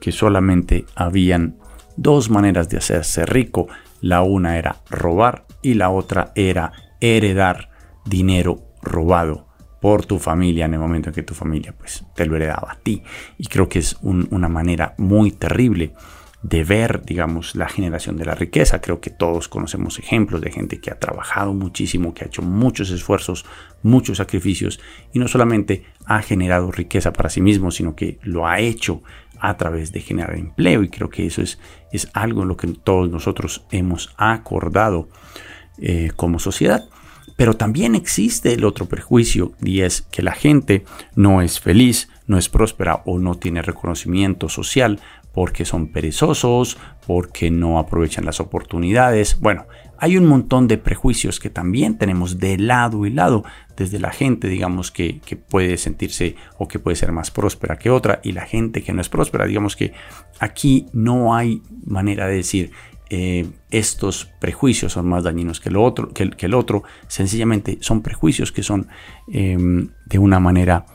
que 0.00 0.12
solamente 0.12 0.84
habían 0.94 1.56
dos 1.96 2.30
maneras 2.30 2.68
de 2.68 2.78
hacerse 2.78 3.26
rico. 3.26 3.68
La 4.00 4.22
una 4.22 4.58
era 4.58 4.82
robar 4.90 5.46
y 5.62 5.74
la 5.74 5.90
otra 5.90 6.32
era 6.34 6.72
heredar 7.00 7.70
dinero 8.04 8.60
robado 8.82 9.43
por 9.84 10.06
tu 10.06 10.18
familia 10.18 10.64
en 10.64 10.72
el 10.72 10.80
momento 10.80 11.10
en 11.10 11.14
que 11.14 11.22
tu 11.22 11.34
familia 11.34 11.74
pues 11.76 12.06
te 12.14 12.24
lo 12.24 12.36
heredaba 12.36 12.72
a 12.72 12.76
ti. 12.76 13.02
Y 13.36 13.44
creo 13.48 13.68
que 13.68 13.80
es 13.80 13.98
una 14.00 14.48
manera 14.48 14.94
muy 14.96 15.30
terrible 15.30 15.92
de 16.42 16.64
ver, 16.64 17.02
digamos, 17.04 17.54
la 17.54 17.68
generación 17.68 18.16
de 18.16 18.24
la 18.24 18.34
riqueza. 18.34 18.80
Creo 18.80 19.02
que 19.02 19.10
todos 19.10 19.46
conocemos 19.46 19.98
ejemplos 19.98 20.40
de 20.40 20.50
gente 20.50 20.80
que 20.80 20.90
ha 20.90 20.98
trabajado 20.98 21.52
muchísimo, 21.52 22.14
que 22.14 22.24
ha 22.24 22.28
hecho 22.28 22.40
muchos 22.40 22.90
esfuerzos, 22.92 23.44
muchos 23.82 24.16
sacrificios 24.16 24.80
y 25.12 25.18
no 25.18 25.28
solamente 25.28 25.84
ha 26.06 26.22
generado 26.22 26.72
riqueza 26.72 27.12
para 27.12 27.28
sí 27.28 27.42
mismo, 27.42 27.70
sino 27.70 27.94
que 27.94 28.18
lo 28.22 28.46
ha 28.46 28.60
hecho 28.60 29.02
a 29.38 29.58
través 29.58 29.92
de 29.92 30.00
generar 30.00 30.34
empleo 30.34 30.82
y 30.82 30.88
creo 30.88 31.10
que 31.10 31.26
eso 31.26 31.42
es, 31.42 31.58
es 31.92 32.08
algo 32.14 32.40
en 32.40 32.48
lo 32.48 32.56
que 32.56 32.68
todos 32.68 33.10
nosotros 33.10 33.66
hemos 33.70 34.14
acordado 34.16 35.10
eh, 35.76 36.10
como 36.16 36.38
sociedad. 36.38 36.88
Pero 37.36 37.54
también 37.54 37.94
existe 37.94 38.52
el 38.52 38.64
otro 38.64 38.86
prejuicio 38.86 39.52
y 39.62 39.80
es 39.80 40.02
que 40.02 40.22
la 40.22 40.32
gente 40.32 40.84
no 41.16 41.42
es 41.42 41.60
feliz, 41.60 42.08
no 42.26 42.38
es 42.38 42.48
próspera 42.48 43.02
o 43.06 43.18
no 43.18 43.34
tiene 43.36 43.62
reconocimiento 43.62 44.48
social 44.48 45.00
porque 45.32 45.64
son 45.64 45.88
perezosos, 45.88 46.78
porque 47.06 47.50
no 47.50 47.78
aprovechan 47.80 48.24
las 48.24 48.38
oportunidades. 48.38 49.40
Bueno, 49.40 49.66
hay 49.98 50.16
un 50.16 50.26
montón 50.26 50.68
de 50.68 50.78
prejuicios 50.78 51.40
que 51.40 51.50
también 51.50 51.98
tenemos 51.98 52.38
de 52.38 52.56
lado 52.56 53.04
y 53.04 53.10
lado, 53.10 53.44
desde 53.76 53.98
la 53.98 54.12
gente, 54.12 54.48
digamos, 54.48 54.90
que, 54.92 55.20
puede 55.48 55.76
sentirse 55.76 56.36
o 56.58 56.68
que 56.68 56.78
puede 56.78 56.96
ser 56.96 57.10
más 57.10 57.30
próspera 57.30 57.78
que 57.78 57.90
otra, 57.90 58.20
y 58.22 58.32
la 58.32 58.46
gente 58.46 58.82
que 58.82 58.92
no 58.92 59.00
es 59.00 59.08
próspera, 59.08 59.46
digamos 59.46 59.76
que 59.76 59.92
aquí 60.38 60.86
no 60.92 61.34
hay 61.34 61.62
manera 61.84 62.28
de 62.28 62.36
decir, 62.36 62.70
eh, 63.10 63.46
estos 63.70 64.30
prejuicios 64.40 64.92
son 64.92 65.06
más 65.06 65.24
dañinos 65.24 65.60
que, 65.60 65.70
lo 65.70 65.82
otro, 65.82 66.08
que, 66.12 66.32
el 66.38 66.54
otro, 66.54 66.84
sencillamente 67.06 67.78
son 67.80 68.02
prejuicios 68.02 68.50
que 68.50 68.62
son 68.62 68.88
em, 69.28 69.90
de 70.06 70.18
una 70.18 70.40
manera 70.40 70.86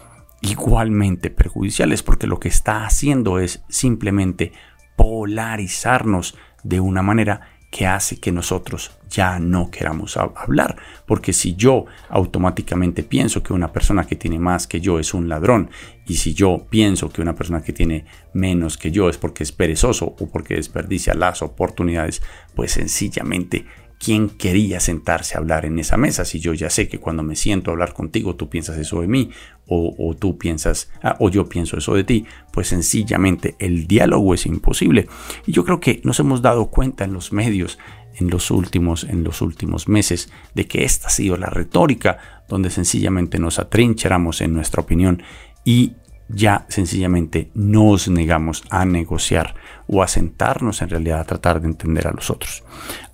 igualmente 0.41 1.29
perjudiciales, 1.29 2.01
porque 2.03 2.27
lo 2.27 2.39
que 2.39 2.47
está 2.47 2.85
haciendo 2.85 3.39
es 3.39 3.63
simplemente 3.69 4.53
polarizarnos 4.95 6.37
de 6.63 6.79
una 6.79 7.01
manera 7.01 7.41
que 7.69 7.85
hace 7.85 8.17
que 8.19 8.31
nosotros 8.31 8.91
ya 9.09 9.39
no 9.39 9.69
queramos 9.69 10.17
hablar. 10.17 10.77
Porque 11.05 11.33
si 11.33 11.55
yo 11.55 11.85
automáticamente 12.09 13.03
pienso 13.03 13.43
que 13.43 13.53
una 13.53 13.71
persona 13.71 14.05
que 14.05 14.15
tiene 14.15 14.39
más 14.39 14.67
que 14.67 14.81
yo 14.81 14.99
es 14.99 15.13
un 15.13 15.29
ladrón, 15.29 15.69
y 16.07 16.15
si 16.15 16.33
yo 16.33 16.65
pienso 16.69 17.09
que 17.09 17.21
una 17.21 17.35
persona 17.35 17.61
que 17.61 17.73
tiene 17.73 18.05
menos 18.33 18.77
que 18.77 18.91
yo 18.91 19.09
es 19.09 19.17
porque 19.17 19.43
es 19.43 19.51
perezoso 19.51 20.15
o 20.19 20.29
porque 20.29 20.55
desperdicia 20.55 21.13
las 21.13 21.41
oportunidades, 21.41 22.21
pues 22.55 22.71
sencillamente 22.71 23.65
¿quién 23.99 24.29
quería 24.29 24.79
sentarse 24.79 25.35
a 25.35 25.39
hablar 25.39 25.65
en 25.65 25.77
esa 25.77 25.97
mesa? 25.97 26.25
Si 26.25 26.39
yo 26.39 26.53
ya 26.53 26.69
sé 26.69 26.87
que 26.87 26.99
cuando 26.99 27.21
me 27.21 27.35
siento 27.35 27.69
a 27.69 27.73
hablar 27.73 27.93
contigo 27.93 28.35
tú 28.35 28.49
piensas 28.49 28.77
eso 28.77 29.01
de 29.01 29.07
mí 29.07 29.29
o, 29.67 30.15
tú 30.17 30.39
piensas 30.39 30.89
ah, 31.03 31.15
o 31.19 31.29
yo 31.29 31.47
pienso 31.47 31.77
eso 31.77 31.93
de 31.93 32.03
ti, 32.03 32.25
pues 32.51 32.69
sencillamente 32.69 33.55
el 33.59 33.85
diálogo 33.85 34.33
es 34.33 34.47
imposible. 34.47 35.07
Y 35.45 35.51
yo 35.51 35.63
creo 35.63 35.79
que 35.79 36.01
nos 36.03 36.19
hemos 36.19 36.41
dado 36.41 36.71
cuenta 36.71 37.03
en 37.03 37.13
los 37.13 37.31
medios 37.31 37.77
en 38.15 38.31
los 38.31 38.49
últimos 38.49 39.03
en 39.03 39.23
los 39.23 39.41
últimos 39.41 39.87
meses 39.87 40.31
de 40.55 40.67
que 40.67 40.83
esta 40.83 41.07
ha 41.07 41.11
sido 41.11 41.37
la 41.37 41.47
retórica 41.47 42.43
donde 42.47 42.71
sencillamente 42.71 43.37
nos 43.37 43.59
atrincheramos 43.59 44.41
en 44.41 44.53
nuestra 44.53 44.81
opinión 44.81 45.21
y 45.63 45.93
ya 46.29 46.65
sencillamente 46.69 47.51
nos 47.53 48.07
negamos 48.07 48.63
a 48.69 48.85
negociar 48.85 49.55
o 49.87 50.01
a 50.01 50.07
sentarnos 50.07 50.81
en 50.81 50.89
realidad 50.89 51.19
a 51.19 51.25
tratar 51.25 51.61
de 51.61 51.67
entender 51.67 52.07
a 52.07 52.11
los 52.11 52.29
otros. 52.29 52.63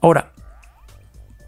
Ahora, 0.01 0.33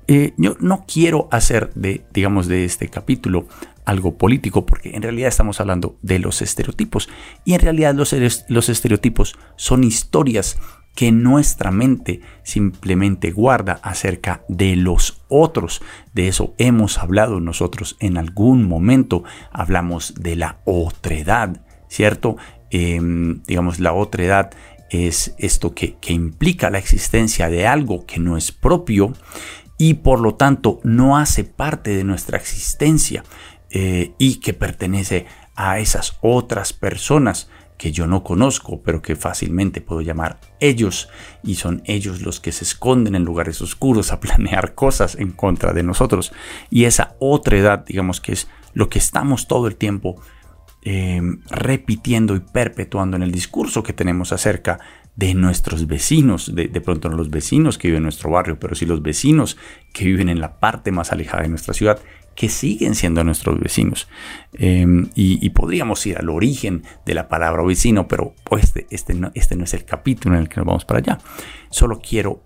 eh, 0.07 0.33
yo 0.37 0.55
no 0.59 0.85
quiero 0.87 1.27
hacer 1.31 1.73
de, 1.73 2.05
digamos, 2.13 2.47
de 2.47 2.65
este 2.65 2.89
capítulo 2.89 3.47
algo 3.85 4.17
político, 4.17 4.65
porque 4.65 4.95
en 4.95 5.01
realidad 5.01 5.29
estamos 5.29 5.59
hablando 5.61 5.97
de 6.01 6.19
los 6.19 6.41
estereotipos. 6.41 7.09
Y 7.45 7.53
en 7.53 7.61
realidad 7.61 7.95
los, 7.95 8.15
los 8.49 8.69
estereotipos 8.69 9.37
son 9.55 9.83
historias 9.83 10.57
que 10.97 11.11
nuestra 11.11 11.71
mente 11.71 12.21
simplemente 12.41 13.31
guarda 13.31 13.79
acerca 13.83 14.43
de 14.49 14.75
los 14.75 15.21
otros. 15.29 15.81
De 16.13 16.27
eso 16.27 16.55
hemos 16.57 16.97
hablado 16.97 17.39
nosotros 17.39 17.97
en 17.99 18.17
algún 18.17 18.67
momento. 18.67 19.23
Hablamos 19.51 20.15
de 20.15 20.35
la 20.35 20.57
otredad, 20.65 21.61
¿cierto? 21.87 22.37
Em, 22.71 23.43
digamos, 23.43 23.79
la 23.79 23.93
otra 23.93 24.23
edad 24.23 24.49
es 24.89 25.35
esto 25.37 25.73
que, 25.75 25.97
implica 26.07 26.69
la 26.69 26.79
existencia 26.79 27.49
de 27.49 27.67
algo 27.67 28.05
que 28.05 28.19
no 28.19 28.37
es 28.37 28.51
propio 28.51 29.13
y 29.77 29.95
por 29.95 30.19
lo 30.19 30.35
tanto 30.35 30.79
no 30.83 31.17
hace 31.17 31.43
parte 31.43 31.95
de 31.95 32.03
nuestra 32.03 32.37
existencia 32.37 33.23
eh, 33.69 34.13
y 34.17 34.35
que 34.35 34.53
pertenece 34.53 35.25
a 35.55 35.79
esas 35.79 36.17
otras 36.21 36.73
personas 36.73 37.49
que 37.77 37.91
yo 37.91 38.07
no 38.07 38.23
conozco, 38.23 38.81
pero 38.81 39.01
que 39.01 39.15
fácilmente 39.15 39.81
puedo 39.81 40.01
llamar 40.01 40.39
ellos, 40.59 41.09
y 41.43 41.55
son 41.55 41.83
ellos 41.85 42.21
los 42.21 42.39
que 42.39 42.51
se 42.51 42.63
esconden 42.63 43.15
en 43.15 43.23
lugares 43.23 43.61
oscuros 43.61 44.11
a 44.11 44.19
planear 44.21 44.73
cosas 44.73 45.15
en 45.15 45.31
contra 45.31 45.73
de 45.73 45.83
nosotros. 45.83 46.31
Y 46.69 46.85
esa 46.85 47.15
otra 47.19 47.57
edad, 47.57 47.85
digamos 47.85 48.19
que 48.19 48.33
es 48.33 48.47
lo 48.73 48.89
que 48.89 48.99
estamos 48.99 49.47
todo 49.47 49.67
el 49.67 49.75
tiempo 49.75 50.19
eh, 50.83 51.21
repitiendo 51.49 52.35
y 52.35 52.39
perpetuando 52.39 53.17
en 53.17 53.23
el 53.23 53.31
discurso 53.31 53.83
que 53.83 53.93
tenemos 53.93 54.31
acerca 54.31 54.79
de 55.17 55.33
nuestros 55.33 55.87
vecinos, 55.87 56.53
de, 56.53 56.69
pronto 56.79 57.09
no 57.09 57.17
los 57.17 57.31
vecinos 57.31 57.79
que 57.79 57.87
viven 57.87 57.97
en 57.97 58.03
nuestro 58.03 58.29
barrio, 58.29 58.59
pero 58.59 58.75
sí 58.75 58.85
los 58.85 59.01
vecinos 59.01 59.57
que 59.91 60.05
viven 60.05 60.29
en 60.29 60.39
la 60.39 60.59
parte 60.59 60.91
más 60.91 61.11
alejada 61.11 61.41
de 61.41 61.49
nuestra 61.49 61.73
ciudad, 61.73 61.99
que 62.35 62.49
siguen 62.49 62.93
siendo 62.93 63.23
nuestros 63.23 63.59
vecinos. 63.59 64.07
Em, 64.53 65.09
y, 65.15 65.49
podríamos 65.49 66.05
ir 66.05 66.19
al 66.19 66.29
origen 66.29 66.83
de 67.03 67.15
la 67.15 67.27
palabra 67.29 67.63
vecino, 67.63 68.07
pero 68.07 68.35
este, 68.59 68.85
este, 68.91 69.15
no, 69.15 69.31
este 69.33 69.55
no 69.55 69.63
es 69.63 69.73
el 69.73 69.85
capítulo 69.85 70.35
en 70.35 70.41
el 70.43 70.49
que 70.49 70.57
nos 70.57 70.67
vamos 70.67 70.85
para 70.85 70.99
allá. 70.99 71.17
Solo 71.71 71.99
quiero 71.99 72.43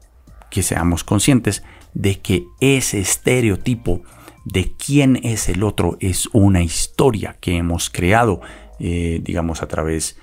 que 0.50 0.64
seamos 0.64 1.04
conscientes 1.04 1.64
de 1.94 2.22
que 2.22 2.46
ese 2.62 3.02
estereotipo 3.02 4.02
de 4.46 4.72
quién 4.78 5.20
es 5.24 5.50
el 5.50 5.62
otro 5.62 5.98
es 6.00 6.30
una 6.32 6.64
historia 6.64 7.36
que 7.42 7.58
hemos 7.58 7.90
creado, 7.90 8.40
eh, 8.80 9.20
digamos, 9.22 9.62
a 9.62 9.68
través 9.68 10.16
de, 10.16 10.22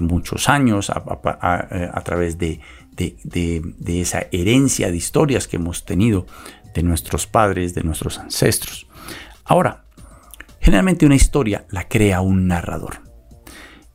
muchos 0.00 0.48
años, 0.48 0.90
a, 0.90 2.02
través 2.04 2.38
de, 2.38 2.60
de, 2.96 4.00
esa 4.00 4.26
herencia 4.32 4.90
de 4.90 4.96
historias 4.96 5.46
que 5.46 5.56
hemos 5.56 5.84
tenido 5.84 6.26
de 6.74 6.82
nuestros 6.82 7.26
padres, 7.26 7.74
de 7.74 7.82
nuestros 7.82 8.18
ancestros. 8.18 8.86
Ahora, 9.44 9.84
generalmente 10.60 11.06
una 11.06 11.14
historia 11.14 11.66
la 11.70 11.88
crea 11.88 12.20
un 12.20 12.46
narrador. 12.46 13.02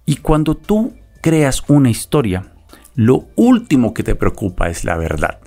Y 0.06 0.18
cuando 0.18 0.56
tú 0.56 0.94
creas 1.22 1.64
una 1.68 1.90
historia, 1.90 2.54
lo 2.96 3.28
último 3.36 3.94
que 3.94 4.04
te 4.04 4.16
preocupa 4.16 4.70
es 4.70 4.84
la 4.84 4.96
verdad. 4.96 5.40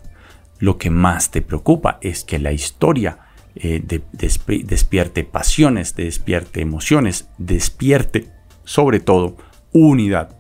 Lo 0.59 0.77
que 0.77 0.91
más 0.91 1.31
te 1.31 1.41
preocupa 1.41 1.99
es 2.01 2.25
que 2.25 2.39
la 2.39 2.53
historia 2.53 3.21
eh, 3.55 3.83
despierte 4.13 5.25
pasiones, 5.25 5.95
despierte 5.97 6.61
emociones, 6.61 7.29
despierte 7.39 8.31
sobre 8.65 9.01
todo 9.01 9.37
unidad, 9.87 10.37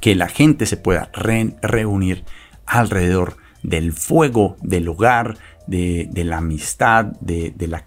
que 0.00 0.14
la 0.14 0.28
gente 0.28 0.66
se 0.66 0.76
pueda 0.76 1.10
reunir 1.12 2.24
alrededor 2.66 3.36
del 3.62 3.92
fuego, 3.92 4.56
del 4.62 4.88
hogar, 4.88 5.36
de, 5.66 6.10
la 6.24 6.38
amistad, 6.38 7.06
de, 7.20 7.54
la, 7.68 7.84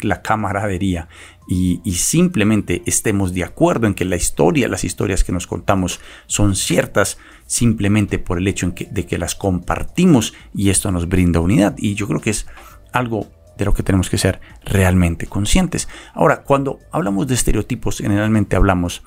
la 0.00 0.22
camaradería 0.22 1.08
y, 1.48 1.80
simplemente 1.92 2.82
estemos 2.84 3.32
de 3.32 3.42
acuerdo 3.42 3.86
en 3.86 3.94
que 3.94 4.04
la 4.04 4.16
historia, 4.16 4.68
las 4.68 4.84
historias 4.84 5.24
que 5.24 5.32
nos 5.32 5.46
contamos 5.46 6.00
son 6.26 6.54
ciertas 6.54 7.18
simplemente 7.46 8.18
por 8.18 8.36
el 8.36 8.46
hecho 8.46 8.72
de 8.90 9.06
que 9.06 9.18
las 9.18 9.34
compartimos 9.34 10.34
y 10.54 10.68
esto 10.68 10.92
nos 10.92 11.08
brinda 11.08 11.40
unidad. 11.40 11.74
Y 11.78 11.94
yo 11.94 12.06
creo 12.06 12.20
que 12.20 12.30
es 12.30 12.46
algo 12.92 13.28
de 13.56 13.64
lo 13.64 13.72
que 13.72 13.82
tenemos 13.82 14.10
que 14.10 14.18
ser 14.18 14.40
realmente 14.62 15.26
conscientes. 15.26 15.88
Ahora, 16.12 16.42
cuando 16.42 16.80
hablamos 16.92 17.26
de 17.26 17.34
estereotipos, 17.34 17.98
generalmente 17.98 18.54
hablamos 18.54 19.02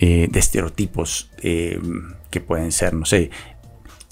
eh, 0.00 0.28
de 0.30 0.38
estereotipos 0.38 1.30
eh, 1.42 1.78
que 2.30 2.40
pueden 2.40 2.72
ser, 2.72 2.94
no 2.94 3.04
sé, 3.04 3.30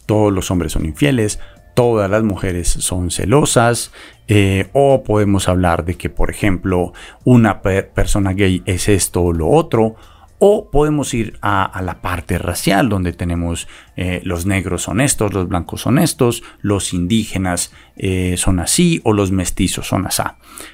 todos 0.05 0.33
los 0.33 0.51
hombres 0.51 0.73
son 0.73 0.85
infieles, 0.85 1.41
todas 1.75 2.11
las 2.11 2.23
mujeres 2.23 2.69
son 2.69 3.11
celosas, 3.11 3.91
eh, 4.27 4.69
o 4.75 5.03
podemos 5.03 5.49
hablar 5.49 5.87
de 5.87 5.95
que, 5.95 6.11
por 6.11 6.31
ejemplo, 6.31 6.93
una 7.25 7.63
persona 7.63 8.35
gay 8.35 8.63
es 8.67 8.91
esto 8.91 9.23
o 9.23 9.33
lo 9.33 9.49
otro, 9.49 9.97
o 10.39 10.71
podemos 10.71 11.15
ir 11.15 11.39
a, 11.43 11.81
la 11.83 12.01
parte 12.01 12.39
racial, 12.39 12.89
donde 12.89 13.13
tenemos 13.13 13.67
eh, 13.97 14.21
los 14.25 14.47
negros 14.47 14.83
son 14.83 15.01
estos, 15.01 15.33
los 15.33 15.49
blancos 15.49 15.83
son 15.83 15.99
estos, 15.99 16.43
los 16.61 16.93
indígenas 16.95 17.73
eh, 17.97 18.37
son 18.37 18.61
así, 18.61 19.01
o 19.05 19.13
los 19.13 19.33
mestizos 19.33 19.87
son 19.87 20.07
así. 20.07 20.23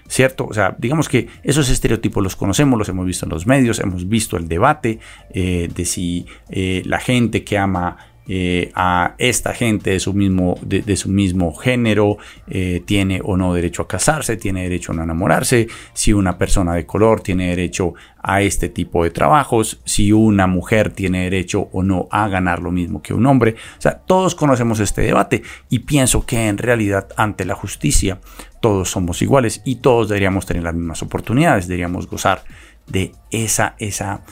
¿Cierto? 0.09 0.47
O 0.47 0.55
sea, 0.55 0.77
digamos 0.79 1.09
que 1.09 1.29
esos 1.43 1.69
estereotipos 1.71 2.23
los 2.23 2.37
conocemos, 2.37 2.79
los 2.79 2.89
hemos 2.89 3.07
visto 3.07 3.27
en 3.27 3.31
los 3.31 3.47
medios, 3.47 3.81
hemos 3.81 4.09
visto 4.09 4.37
el 4.37 4.49
debate 4.49 5.01
eh, 5.31 5.71
de 5.75 5.85
si 5.85 6.27
la 6.49 7.01
gente 7.01 7.45
que 7.45 7.59
ama 7.59 7.97
eh, 8.27 8.71
a 8.75 9.15
esta 9.19 9.53
gente 9.53 9.91
de 9.91 10.01
su 10.01 10.15
mismo, 10.15 10.59
de, 10.63 10.97
su 10.97 11.11
mismo 11.11 11.55
género 11.55 12.17
eh, 12.49 12.83
tiene 12.85 13.21
o 13.23 13.37
no 13.37 13.53
derecho 13.53 13.83
a 13.83 13.89
casarse, 13.89 14.37
tiene 14.37 14.63
derecho 14.63 14.93
a 14.93 14.95
no 14.95 15.03
enamorarse, 15.03 15.69
si 15.93 16.13
una 16.13 16.39
persona 16.39 16.75
de 16.75 16.87
color 16.87 17.21
tiene 17.21 17.49
derecho 17.49 17.95
a 18.23 18.41
este 18.41 18.71
tipo 18.71 19.05
de 19.05 19.11
trabajos, 19.11 19.81
si 19.85 20.11
una 20.13 20.47
mujer 20.47 20.91
tiene 20.91 21.25
derecho 21.25 21.69
o 21.73 21.83
no 21.83 22.09
a 22.11 22.27
ganar 22.29 22.61
lo 22.61 22.71
mismo 22.71 23.03
que 23.03 23.13
un 23.13 23.27
hombre. 23.27 23.57
O 23.77 23.81
sea, 23.81 23.99
todos 23.99 24.35
conocemos 24.35 24.81
este 24.81 25.03
debate 25.03 25.43
y 25.69 25.81
pienso 25.81 26.25
que 26.25 26.49
en 26.49 26.57
realidad 26.57 27.09
ante 27.19 27.45
la 27.45 27.55
justicia 27.55 28.21
todos 28.61 28.91
somos 28.91 29.21
iguales 29.21 29.61
y 29.67 29.77
todos 29.77 30.09
deberíamos 30.09 30.47
tener 30.47 30.63
las 30.63 30.75
mismas 30.75 31.03
oportunidades, 31.03 31.69
deberíamos 31.69 32.07
gozar 32.07 32.43
de 32.87 33.13
esa, 33.31 33.75
esa, 33.79 34.23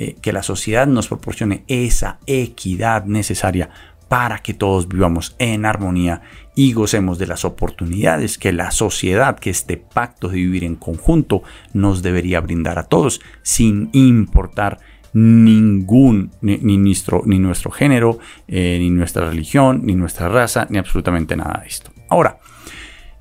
eh, 0.00 0.14
que 0.22 0.32
la 0.32 0.44
sociedad 0.44 0.86
nos 0.86 1.08
proporcione 1.08 1.64
esa 1.66 2.20
equidad 2.24 3.06
necesaria 3.06 3.68
para 4.06 4.38
que 4.38 4.54
todos 4.54 4.86
vivamos 4.86 5.34
en 5.40 5.66
armonía 5.66 6.22
y 6.54 6.72
gocemos 6.72 7.18
de 7.18 7.26
las 7.26 7.44
oportunidades 7.44 8.38
que 8.38 8.52
la 8.52 8.70
sociedad, 8.70 9.40
que 9.40 9.50
este 9.50 9.76
pacto 9.76 10.28
de 10.28 10.36
vivir 10.36 10.62
en 10.62 10.76
conjunto 10.76 11.42
nos 11.72 12.02
debería 12.02 12.40
brindar 12.40 12.78
a 12.78 12.84
todos, 12.84 13.20
sin 13.42 13.90
importar 13.92 14.78
ningún, 15.14 16.30
ni, 16.42 16.78
nuestro, 16.78 17.22
ni 17.26 17.40
nuestro 17.40 17.72
género, 17.72 18.20
eh, 18.46 18.78
ni 18.78 18.90
nuestra 18.90 19.28
religión, 19.28 19.80
ni 19.82 19.96
nuestra 19.96 20.28
raza, 20.28 20.68
ni 20.70 20.78
absolutamente 20.78 21.34
nada 21.34 21.62
de 21.62 21.66
esto. 21.66 21.90
Ahora, 22.08 22.38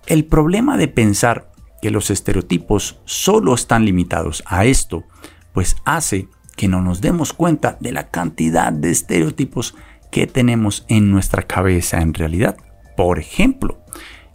el 0.06 0.26
problema 0.26 0.78
de 0.78 0.90
pensar 0.90 1.50
que 1.82 1.90
los 1.90 2.12
estereotipos 2.12 3.00
solo 3.06 3.56
están 3.56 3.84
limitados 3.84 4.44
a 4.46 4.66
esto, 4.66 5.06
pues 5.54 5.76
hace 5.86 6.28
que 6.58 6.68
no 6.68 6.82
nos 6.82 7.00
demos 7.00 7.32
cuenta 7.32 7.78
de 7.80 7.94
la 7.94 8.10
cantidad 8.10 8.74
de 8.74 8.90
estereotipos 8.90 9.76
que 10.12 10.28
tenemos 10.28 10.86
en 10.90 11.12
nuestra 11.12 11.44
cabeza 11.44 12.02
en 12.02 12.14
realidad. 12.14 12.58
Por 12.98 13.20
ejemplo, 13.20 13.80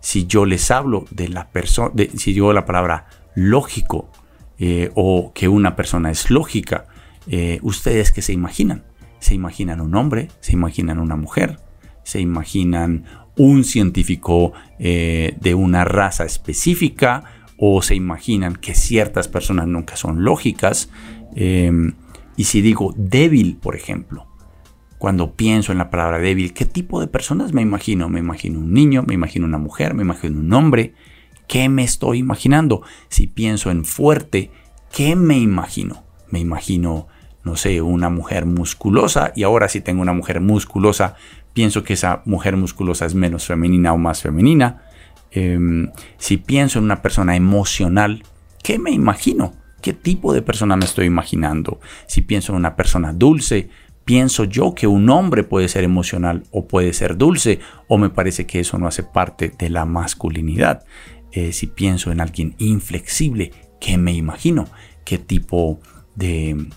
si 0.01 0.27
yo 0.27 0.47
les 0.47 0.71
hablo 0.71 1.05
de 1.11 1.29
la 1.29 1.49
persona, 1.51 1.93
si 2.17 2.33
digo 2.33 2.53
la 2.53 2.65
palabra 2.65 3.07
lógico 3.35 4.09
eh, 4.59 4.91
o 4.95 5.33
que 5.35 5.49
una 5.49 5.75
persona 5.75 6.13
es 6.13 6.31
lógica, 6.31 6.87
eh, 7.27 7.59
ustedes 7.63 8.13
qué 8.13 8.23
se 8.23 8.33
imaginan? 8.33 8.85
¿Se 9.19 9.35
imaginan 9.35 9.81
un 9.81 9.95
hombre? 9.97 10.29
¿Se 10.41 10.53
imaginan 10.53 11.01
una 11.01 11.17
mujer? 11.17 11.59
¿Se 12.05 12.21
imaginan 12.21 13.05
un 13.37 13.65
científico 13.65 14.53
eh, 14.79 15.37
de 15.41 15.55
una 15.55 15.85
raza 15.85 16.25
específica? 16.25 17.25
¿O 17.57 17.83
se 17.83 17.97
imaginan 17.97 18.55
que 18.55 18.75
ciertas 18.75 19.27
personas 19.27 19.67
nunca 19.67 19.97
son 19.97 20.23
lógicas? 20.23 20.89
Y 22.37 22.45
si 22.45 22.62
digo 22.62 22.95
débil, 22.97 23.57
por 23.57 23.77
ejemplo, 23.77 24.27
cuando 24.99 25.33
pienso 25.33 25.73
en 25.73 25.79
la 25.79 25.90
palabra 25.90 26.18
débil, 26.18 26.55
¿qué 26.55 26.64
tipo 26.64 27.01
de 27.01 27.09
personas 27.09 27.53
me 27.53 27.61
imagino? 27.61 28.09
Me 28.09 28.21
imagino 28.21 28.61
un 28.61 28.73
niño, 28.73 29.03
me 29.07 29.14
imagino 29.14 29.47
una 29.47 29.59
mujer, 29.59 29.95
me 29.95 30.03
imagino 30.03 30.38
un 30.38 30.53
hombre. 30.53 30.95
¿Qué 31.49 31.68
me 31.68 31.83
estoy 31.83 32.18
imaginando? 32.18 32.83
Si 33.09 33.27
pienso 33.27 33.71
en 33.71 33.85
fuerte, 33.85 34.51
¿qué 34.92 35.16
me 35.16 35.38
imagino? 35.38 36.05
Me 36.31 36.38
imagino, 36.38 37.09
no 37.42 37.57
sé, 37.57 37.83
una 37.83 38.11
mujer 38.11 38.47
musculosa 38.47 39.33
y 39.35 39.42
ahora 39.42 39.68
si 39.68 39.81
tengo 39.81 40.03
una 40.03 40.12
mujer 40.12 40.40
musculosa, 40.40 41.16
pienso 41.53 41.83
que 41.83 41.95
esa 41.95 42.23
mujer 42.25 42.57
musculosa 42.57 43.05
es 43.05 43.14
menos 43.14 43.47
femenina 43.47 43.92
o 43.92 43.99
más 43.99 44.23
femenina. 44.23 44.83
Em, 45.33 45.90
si 46.16 46.37
pienso 46.37 46.79
en 46.79 46.85
una 46.85 47.03
persona 47.03 47.35
emocional, 47.35 48.23
¿qué 48.62 48.79
me 48.79 48.92
imagino? 48.92 49.53
¿Qué 49.83 49.92
tipo 49.92 50.33
de 50.33 50.42
persona 50.42 50.77
me 50.77 50.85
estoy 50.85 51.07
imaginando? 51.07 51.81
Si 52.07 52.23
pienso 52.23 52.53
en 52.53 52.59
una 52.59 52.77
persona 52.77 53.12
dulce, 53.12 53.68
¿pienso 54.05 54.45
yo 54.45 54.77
que 54.77 54.87
un 54.87 55.11
hombre 55.11 55.42
puede 55.42 55.66
ser 55.66 55.83
emocional 55.83 56.45
o 56.53 56.68
puede 56.68 56.92
ser 56.92 57.18
dulce? 57.18 57.59
¿O 57.88 57.99
me 57.99 58.09
parece 58.09 58.47
que 58.47 58.61
eso 58.61 58.79
no 58.79 58.87
hace 58.87 59.03
parte 59.03 59.53
de 59.59 59.71
la 59.71 59.85
masculinidad? 59.85 60.85
Eh, 61.33 61.53
si 61.53 61.66
pienso 61.66 62.12
en 62.12 62.21
alguien 62.21 62.55
inflexible, 62.59 63.51
¿qué 63.81 63.99
me 63.99 64.12
imagino? 64.12 64.68
¿Qué 65.05 65.18
tipo 65.18 65.81
de, 66.14 66.68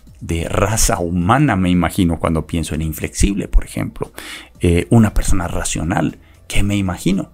raza 0.49 0.97
humana 0.99 1.55
me 1.55 1.69
imagino 1.69 2.17
cuando 2.17 2.47
pienso 2.47 2.73
en 2.73 2.81
inflexible, 2.81 3.47
por 3.47 3.65
ejemplo? 3.65 4.11
Eh, 4.61 4.87
una 4.89 5.13
persona 5.13 5.47
racional, 5.47 6.17
¿qué 6.47 6.63
me 6.63 6.75
imagino? 6.75 7.31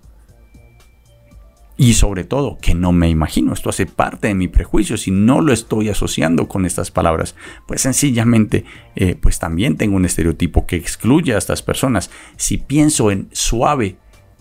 Y 1.82 1.96
sobre 1.96 2.26
todo 2.26 2.60
que 2.62 2.76
no 2.76 2.92
me 2.92 3.10
imagino. 3.10 3.54
Esto 3.54 3.72
hace 3.72 3.88
parte 3.88 4.28
de 4.28 4.36
mi 4.36 4.48
prejuicio. 4.48 4.98
Si 4.98 5.10
no 5.10 5.42
lo 5.42 5.52
estoy 5.52 5.90
asociando 5.90 6.48
con 6.48 6.68
estas 6.68 6.92
palabras, 6.92 7.36
pues 7.66 7.82
sencillamente, 7.82 8.66
eh, 8.96 9.16
pues 9.20 9.40
también 9.40 9.78
tengo 9.78 9.96
un 9.96 10.06
estereotipo 10.06 10.68
que 10.68 10.76
excluye 10.76 11.34
a 11.34 11.40
estas 11.40 11.64
personas. 11.64 12.12
Si 12.38 12.60
pienso 12.60 13.10
en 13.10 13.30
suave, 13.32 13.98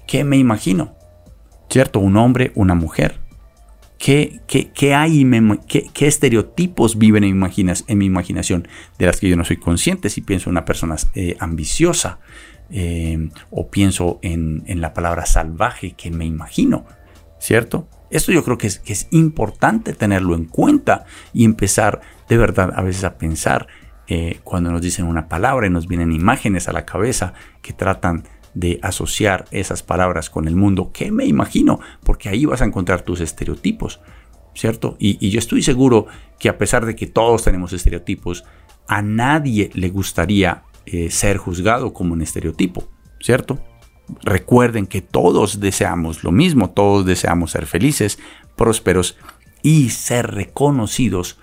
¿qué 0.07 0.23
me 0.23 0.37
imagino? 0.37 0.95
¿Cierto? 1.71 2.01
Un 2.01 2.19
hombre, 2.19 2.53
una 2.57 2.75
mujer. 2.75 3.21
¿Qué, 3.97 4.43
qué, 4.47 4.95
hay, 4.95 5.27
qué, 5.67 6.07
estereotipos 6.07 6.99
viven 6.99 7.25
en, 7.25 7.43
en, 7.43 7.99
mi 7.99 8.05
imaginación 8.05 8.69
de 8.99 9.07
las 9.07 9.19
que 9.19 9.31
yo 9.31 9.37
no 9.37 9.47
soy 9.47 9.57
consciente? 9.57 10.11
Si 10.11 10.21
pienso 10.21 10.51
en 10.51 10.53
una 10.53 10.67
persona 10.67 10.97
eh, 11.15 11.37
ambiciosa 11.39 12.19
eh, 12.69 13.31
o 13.51 13.71
pienso 13.71 14.19
en, 14.21 14.63
en 14.67 14.83
la 14.83 14.93
palabra 14.93 15.25
salvaje 15.25 15.93
que 15.93 16.11
me 16.11 16.27
imagino 16.27 16.85
¿cierto? 17.41 17.89
Esto 18.11 18.33
yo 18.33 18.45
creo 18.45 18.59
que 18.59 18.67
es, 18.67 19.09
importante 19.11 19.93
tenerlo 19.93 20.35
en 20.35 20.45
cuenta 20.45 21.05
y 21.33 21.45
empezar 21.45 22.01
de 22.29 22.37
verdad 22.37 22.73
a 22.75 22.83
veces 22.83 23.05
a 23.05 23.19
pensar 23.19 23.69
eh, 24.09 24.41
cuando 24.45 24.71
nos 24.71 24.83
dicen 24.83 25.07
una 25.07 25.29
palabra 25.29 25.67
y 25.67 25.71
nos 25.71 25.87
vienen 25.87 26.13
imágenes 26.13 26.69
a 26.69 26.73
la 26.73 26.85
cabeza 26.85 27.33
que 27.63 27.73
tratan 27.73 28.25
de 28.55 28.81
asociar 28.83 29.45
esas 29.53 29.85
palabras 29.85 30.29
con 30.29 30.49
el 30.49 30.57
mundo. 30.57 30.91
¿Qué 30.93 31.13
me 31.13 31.25
imagino? 31.25 31.81
Porque 32.03 32.29
ahí 32.29 32.45
vas 32.45 32.63
a 32.63 32.65
encontrar 32.65 33.03
tus 33.03 33.21
estereotipos, 33.21 34.01
¿cierto? 34.55 34.97
Y, 34.99 35.31
yo 35.31 35.39
estoy 35.39 35.63
seguro 35.63 36.07
que 36.41 36.49
a 36.49 36.59
pesar 36.59 36.87
de 36.87 36.97
que 36.97 37.07
todos 37.07 37.45
tenemos 37.45 37.73
estereotipos, 37.73 38.45
a 38.89 39.03
nadie 39.03 39.71
le 39.75 39.89
gustaría 39.89 40.65
eh, 40.85 41.11
ser 41.11 41.37
juzgado 41.37 41.93
como 41.93 42.13
un 42.13 42.23
estereotipo, 42.23 42.89
¿cierto? 43.21 43.63
Recuerden 44.23 44.87
que 44.87 45.03
todos 45.03 45.61
deseamos 45.61 46.25
lo 46.25 46.33
mismo, 46.33 46.71
todos 46.71 47.07
deseamos 47.07 47.53
ser 47.53 47.67
felices, 47.67 48.19
prósperos 48.57 49.17
y 49.63 49.91
ser 49.91 50.35
reconocidos 50.35 51.39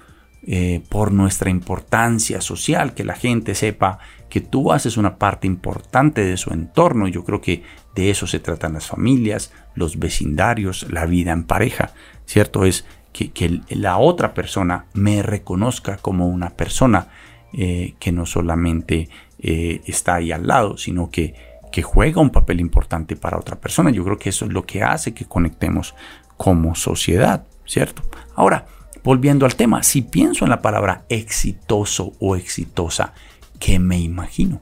eh, 0.50 0.82
por 0.90 1.12
nuestra 1.12 1.50
importancia 1.50 2.40
social, 2.42 2.94
que 2.94 3.04
la 3.04 3.16
gente 3.16 3.54
sepa 3.54 4.00
que 4.30 4.40
tú 4.40 4.72
haces 4.72 4.98
una 4.98 5.18
parte 5.18 5.48
importante 5.48 6.24
de 6.24 6.38
su 6.38 6.54
entorno. 6.54 7.08
Yo 7.08 7.24
creo 7.24 7.42
que 7.42 7.64
de 7.96 8.10
eso 8.10 8.28
se 8.28 8.40
tratan 8.40 8.74
las 8.74 8.88
familias, 8.88 9.52
los 9.76 10.00
vecindarios, 10.00 10.88
la 10.90 11.06
vida 11.06 11.32
en 11.32 11.44
pareja, 11.44 11.92
¿cierto? 12.26 12.66
Es 12.66 12.86
que, 13.12 13.62
la 13.70 13.98
otra 13.98 14.34
persona 14.34 14.86
me 14.94 15.24
reconozca 15.24 15.98
como 15.98 16.28
una 16.28 16.52
persona 16.52 17.08
eh, 17.54 17.96
que 18.00 18.12
no 18.12 18.26
solamente 18.26 19.10
eh, 19.40 19.82
está 19.86 20.16
ahí 20.16 20.32
al 20.32 20.48
lado, 20.48 20.78
sino 20.78 21.10
que 21.10 21.34
que 21.72 21.82
juega 21.82 22.22
un 22.22 22.30
papel 22.30 22.60
importante 22.60 23.16
para 23.16 23.38
otra 23.38 23.58
persona. 23.58 23.92
Yo 23.92 24.04
creo 24.04 24.18
que 24.18 24.30
eso 24.30 24.46
es 24.46 24.52
lo 24.52 24.66
que 24.66 24.84
hace 24.84 25.14
que 25.14 25.26
conectemos 25.26 25.96
como 26.38 26.76
sociedad, 26.76 27.46
¿cierto? 27.66 28.04
Ahora, 28.36 28.66
volviendo 29.04 29.46
al 29.46 29.56
tema, 29.56 29.84
si 29.84 30.02
pienso 30.02 30.46
en 30.46 30.50
la 30.50 30.62
palabra 30.62 31.06
exitoso 31.10 32.14
o 32.20 32.36
exitosa, 32.36 33.14
¿qué 33.60 33.80
me 33.80 34.00
imagino? 34.00 34.62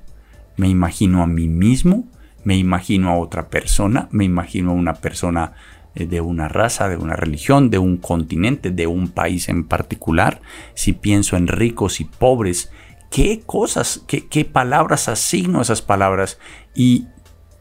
Me 0.58 0.70
imagino 0.70 1.22
a 1.22 1.28
mí 1.28 1.48
mismo, 1.48 2.06
me 2.44 2.58
imagino 2.58 3.10
a 3.10 3.18
otra 3.18 3.50
persona, 3.50 4.08
me 4.12 4.24
imagino 4.24 4.72
a 4.72 4.76
una 4.76 4.94
persona 4.94 5.54
eh, 5.96 6.06
de 6.06 6.22
una 6.22 6.48
raza, 6.48 6.88
de 6.90 6.98
una 6.98 7.16
religión, 7.16 7.70
de 7.70 7.80
un 7.80 7.98
continente, 7.98 8.72
de 8.72 8.88
un 8.88 9.10
país 9.10 9.50
en 9.50 9.64
particular. 9.64 10.42
Si 10.74 10.94
pienso 10.94 11.38
en 11.38 11.48
ricos 11.48 12.00
y 12.00 12.06
pobres, 12.06 12.72
qué 13.10 13.42
cosas, 13.46 14.04
qué, 14.08 14.46
palabras 14.46 15.08
asigno 15.10 15.60
a 15.60 15.62
esas 15.62 15.82
palabras 15.82 16.40
y 16.74 17.08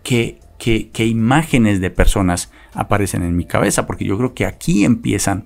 qué, 0.03 0.41
qué, 0.59 1.07
imágenes 1.07 1.81
de 1.81 1.91
personas 1.91 2.51
aparecen 2.73 3.23
en 3.23 3.37
mi 3.37 3.45
cabeza, 3.45 3.87
porque 3.87 4.05
yo 4.05 4.17
creo 4.19 4.35
que 4.35 4.47
aquí 4.47 4.85
empiezan 4.85 5.45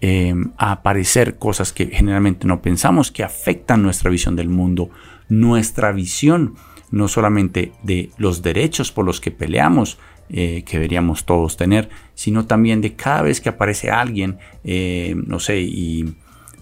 em, 0.00 0.52
a 0.56 0.72
aparecer 0.72 1.38
cosas 1.38 1.72
que 1.72 1.86
generalmente 1.86 2.46
no 2.46 2.60
pensamos, 2.62 3.10
que 3.10 3.24
afectan 3.24 3.82
nuestra 3.82 4.10
visión 4.10 4.36
del 4.36 4.48
mundo, 4.48 4.90
nuestra 5.28 5.92
visión 5.92 6.56
no 6.90 7.08
solamente 7.08 7.72
de 7.82 8.10
los 8.18 8.42
derechos 8.42 8.90
por 8.92 9.04
los 9.04 9.20
que 9.20 9.30
peleamos, 9.30 9.98
eh, 10.28 10.62
que 10.64 10.76
deberíamos 10.76 11.24
todos 11.24 11.56
tener, 11.56 11.88
sino 12.14 12.46
también 12.46 12.80
de 12.80 12.94
cada 12.94 13.22
vez 13.22 13.40
que 13.40 13.48
aparece 13.48 13.90
alguien, 13.90 14.38
eh, 14.64 15.14
no 15.16 15.40
sé, 15.40 15.60
y 15.60 16.14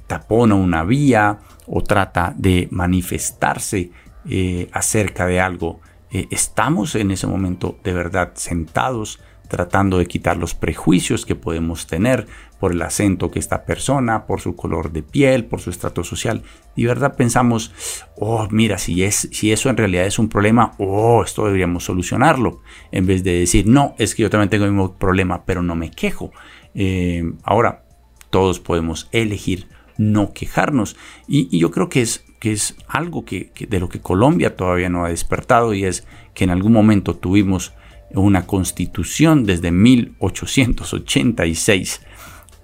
tapona 0.08 0.56
una 0.56 0.82
vía 0.82 1.38
o 1.68 1.84
trata 1.84 2.34
de 2.36 2.66
manifestarse 2.72 3.92
eh, 4.28 4.68
acerca 4.72 5.26
de 5.26 5.38
algo, 5.38 5.80
eh, 6.10 6.26
estamos 6.30 6.96
en 6.96 7.12
ese 7.12 7.28
momento 7.28 7.78
de 7.84 7.92
verdad 7.92 8.32
sentados 8.34 9.20
tratando 9.48 9.98
de 9.98 10.06
quitar 10.06 10.36
los 10.36 10.54
prejuicios 10.54 11.24
que 11.24 11.34
podemos 11.34 11.86
tener 11.86 12.26
por 12.60 12.72
el 12.72 12.82
acento 12.82 13.30
que 13.30 13.38
esta 13.38 13.64
persona, 13.64 14.26
por 14.26 14.40
su 14.40 14.56
color 14.56 14.92
de 14.92 15.02
piel, 15.02 15.46
por 15.46 15.60
su 15.60 15.70
estrato 15.70 16.04
social. 16.04 16.42
Y 16.76 16.84
verdad 16.84 17.16
pensamos, 17.16 17.72
oh, 18.16 18.46
mira, 18.50 18.78
si, 18.78 19.04
es, 19.04 19.28
si 19.32 19.52
eso 19.52 19.70
en 19.70 19.76
realidad 19.76 20.06
es 20.06 20.18
un 20.18 20.28
problema, 20.28 20.72
oh, 20.78 21.22
esto 21.24 21.46
deberíamos 21.46 21.84
solucionarlo. 21.84 22.60
En 22.92 23.06
vez 23.06 23.24
de 23.24 23.40
decir, 23.40 23.66
no, 23.66 23.94
es 23.98 24.14
que 24.14 24.22
yo 24.22 24.30
también 24.30 24.50
tengo 24.50 24.64
el 24.64 24.72
mismo 24.72 24.96
problema, 24.96 25.44
pero 25.46 25.62
no 25.62 25.74
me 25.74 25.90
quejo. 25.90 26.30
Eh, 26.74 27.22
ahora, 27.42 27.84
todos 28.30 28.60
podemos 28.60 29.08
elegir 29.12 29.68
no 29.98 30.32
quejarnos. 30.32 30.96
Y, 31.26 31.58
yo 31.58 31.70
creo 31.70 31.90
que 31.90 32.00
es, 32.00 32.24
que 32.38 32.52
es 32.52 32.74
algo 32.86 33.26
que, 33.26 33.52
de 33.68 33.80
lo 33.80 33.90
que 33.90 34.00
Colombia 34.00 34.56
todavía 34.56 34.88
no 34.88 35.04
ha 35.04 35.10
despertado 35.10 35.74
y 35.74 35.84
es 35.84 36.06
que 36.32 36.44
en 36.44 36.50
algún 36.50 36.72
momento 36.72 37.14
tuvimos 37.14 37.74
una 38.14 38.46
constitución 38.46 39.44
desde 39.44 39.70
1886 39.70 42.00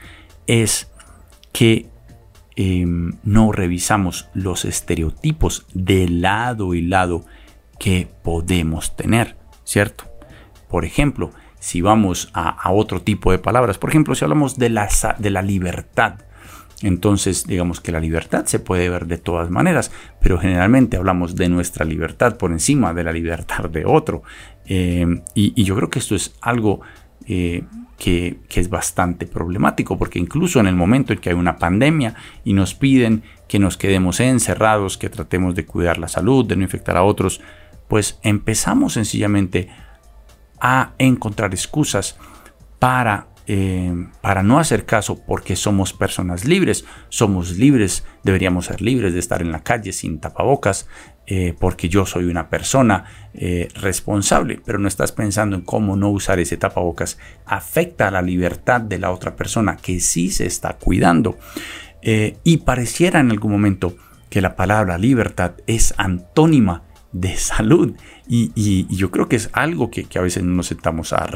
es 0.46 0.92
que 1.54 1.88
Em, 2.56 3.14
no 3.24 3.52
revisamos 3.52 4.30
los 4.34 4.66
estereotipos 4.66 5.66
de 5.74 6.08
lado 6.08 6.76
y 6.76 6.82
lado 6.82 7.26
que 7.80 8.08
podemos 8.24 8.96
tener, 8.96 9.36
¿cierto? 9.64 10.06
Por 10.70 10.86
ejemplo, 10.86 11.32
si 11.60 11.82
vamos 11.82 12.30
a, 12.34 12.72
otro 12.72 13.02
tipo 13.02 13.32
de 13.32 13.40
palabras, 13.40 13.78
por 13.78 13.90
ejemplo, 13.90 14.14
si 14.16 14.26
hablamos 14.26 14.58
de 14.58 14.70
la, 14.70 14.88
de 15.18 15.30
la 15.30 15.42
libertad, 15.42 16.16
entonces 16.84 17.48
digamos 17.48 17.80
que 17.80 17.92
la 17.92 18.00
libertad 18.00 18.46
se 18.46 18.60
puede 18.60 18.90
ver 18.90 19.08
de 19.08 19.18
todas 19.18 19.50
maneras, 19.50 19.92
pero 20.22 20.38
generalmente 20.38 20.98
hablamos 20.98 21.36
de 21.36 21.50
nuestra 21.50 21.86
libertad 21.86 22.38
por 22.38 22.52
encima 22.52 22.94
de 22.94 23.04
la 23.04 23.14
libertad 23.14 23.70
de 23.70 23.86
otro. 23.86 24.24
Em, 24.66 25.22
y, 25.34 25.64
yo 25.64 25.76
creo 25.76 25.90
que 25.90 26.00
esto 26.00 26.16
es 26.16 26.36
algo 26.42 26.82
eh, 27.28 27.64
que, 27.98 28.40
es 28.50 28.70
bastante 28.70 29.26
problemático, 29.26 29.98
porque 29.98 30.20
incluso 30.20 30.60
en 30.60 30.68
el 30.68 30.76
momento 30.76 31.14
en 31.14 31.20
que 31.20 31.30
hay 31.30 31.36
una 31.36 31.58
pandemia 31.58 32.16
y 32.44 32.54
nos 32.54 32.76
piden 32.76 33.24
que 33.48 33.60
nos 33.60 33.78
quedemos 33.78 34.20
encerrados, 34.20 34.98
que 34.98 35.10
tratemos 35.10 35.56
de 35.56 35.66
cuidar 35.66 35.98
la 35.98 36.08
salud, 36.08 36.46
de 36.46 36.56
no 36.56 36.64
infectar 36.64 36.98
a 36.98 37.04
otros, 37.04 37.42
pues 37.88 38.20
empezamos 38.24 38.94
sencillamente 38.94 39.70
a 40.60 40.94
encontrar 40.98 41.54
excusas 41.54 42.18
para 42.80 43.28
eh, 43.46 44.08
para 44.22 44.42
no 44.42 44.58
hacer 44.58 44.86
caso 44.86 45.22
porque 45.26 45.58
somos 45.58 45.92
personas 45.92 46.46
libres, 46.46 46.86
somos 47.10 47.58
libres, 47.58 48.06
deberíamos 48.24 48.68
ser 48.68 48.82
libres 48.82 49.12
de 49.12 49.20
estar 49.20 49.42
en 49.42 49.52
la 49.52 49.64
calle 49.64 49.92
sin 49.92 50.22
tapabocas 50.22 50.88
eh, 51.26 51.56
porque 51.58 51.90
yo 51.90 52.06
soy 52.06 52.26
una 52.26 52.50
persona 52.50 53.06
eh, 53.34 53.70
responsable, 53.76 54.62
pero 54.64 54.80
no 54.80 54.88
estás 54.88 55.12
pensando 55.12 55.56
en 55.56 55.62
cómo 55.62 55.96
no 55.96 56.10
usar 56.10 56.40
ese 56.40 56.58
tapabocas 56.58 57.18
afecta 57.46 58.08
a 58.08 58.12
la 58.12 58.22
libertad 58.22 58.82
de 58.82 59.00
la 59.00 59.12
otra 59.12 59.36
persona 59.36 59.78
que 59.78 60.00
sí 60.00 60.30
se 60.30 60.46
está 60.46 60.74
cuidando. 60.74 61.38
y 62.04 62.58
pareciera 62.58 63.22
en 63.22 63.32
algún 63.32 63.52
momento 63.54 63.96
que 64.30 64.42
la 64.42 64.58
palabra 64.58 64.98
libertad 64.98 65.54
es 65.68 65.94
antónima 65.98 66.84
de 67.14 67.38
salud. 67.38 67.96
Y, 68.28 68.88
yo 68.94 69.12
creo 69.12 69.30
que 69.30 69.36
es 69.36 69.50
algo 69.54 69.90
que, 69.92 70.08
a 70.16 70.22
veces 70.22 70.44
nos 70.44 70.68
sentamos 70.68 71.14
a, 71.14 71.30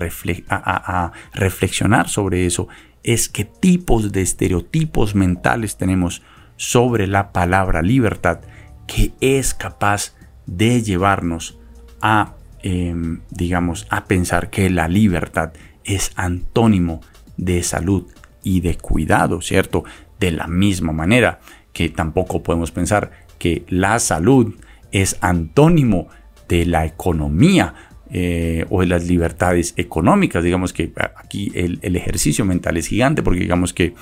a, 0.49 1.11
reflexionar 1.33 2.09
sobre 2.09 2.45
eso 2.45 2.67
es 3.03 3.29
qué 3.29 3.45
tipos 3.45 4.11
de 4.11 4.21
estereotipos 4.21 5.15
mentales 5.15 5.77
tenemos 5.77 6.23
sobre 6.57 7.07
la 7.07 7.31
palabra 7.31 7.81
libertad 7.81 8.39
que 8.87 9.11
es 9.21 9.53
capaz 9.53 10.15
de 10.47 10.81
llevarnos 10.81 11.59
a, 12.01 12.35
em, 12.63 13.19
digamos, 13.29 13.85
a 13.89 14.05
pensar 14.05 14.49
que 14.49 14.69
la 14.69 14.87
libertad 14.87 15.53
es 15.83 16.11
antónimo 16.15 17.01
de 17.35 17.61
salud 17.63 18.07
y 18.43 18.61
de 18.61 18.77
cuidado, 18.77 19.41
¿cierto? 19.41 19.83
De 20.19 20.31
la 20.31 20.47
misma 20.47 20.93
manera 20.93 21.39
que 21.73 21.89
tampoco 21.89 22.41
podemos 22.41 22.71
pensar 22.71 23.11
que 23.37 23.63
la 23.67 23.99
salud 23.99 24.55
es 24.91 25.17
antónimo 25.21 26.07
de 26.47 26.65
la 26.65 26.85
economía 26.85 27.73
eh, 28.09 28.65
o 28.69 28.81
de 28.81 28.87
las 28.87 29.05
libertades 29.05 29.73
económicas. 29.77 30.43
Digamos 30.43 30.73
que 30.73 30.91
aquí 31.15 31.51
el, 31.53 31.95
ejercicio 31.95 32.45
mental 32.45 32.77
es 32.77 32.87
gigante 32.87 33.21
porque 33.21 33.41
digamos 33.41 33.73
que 33.73 33.93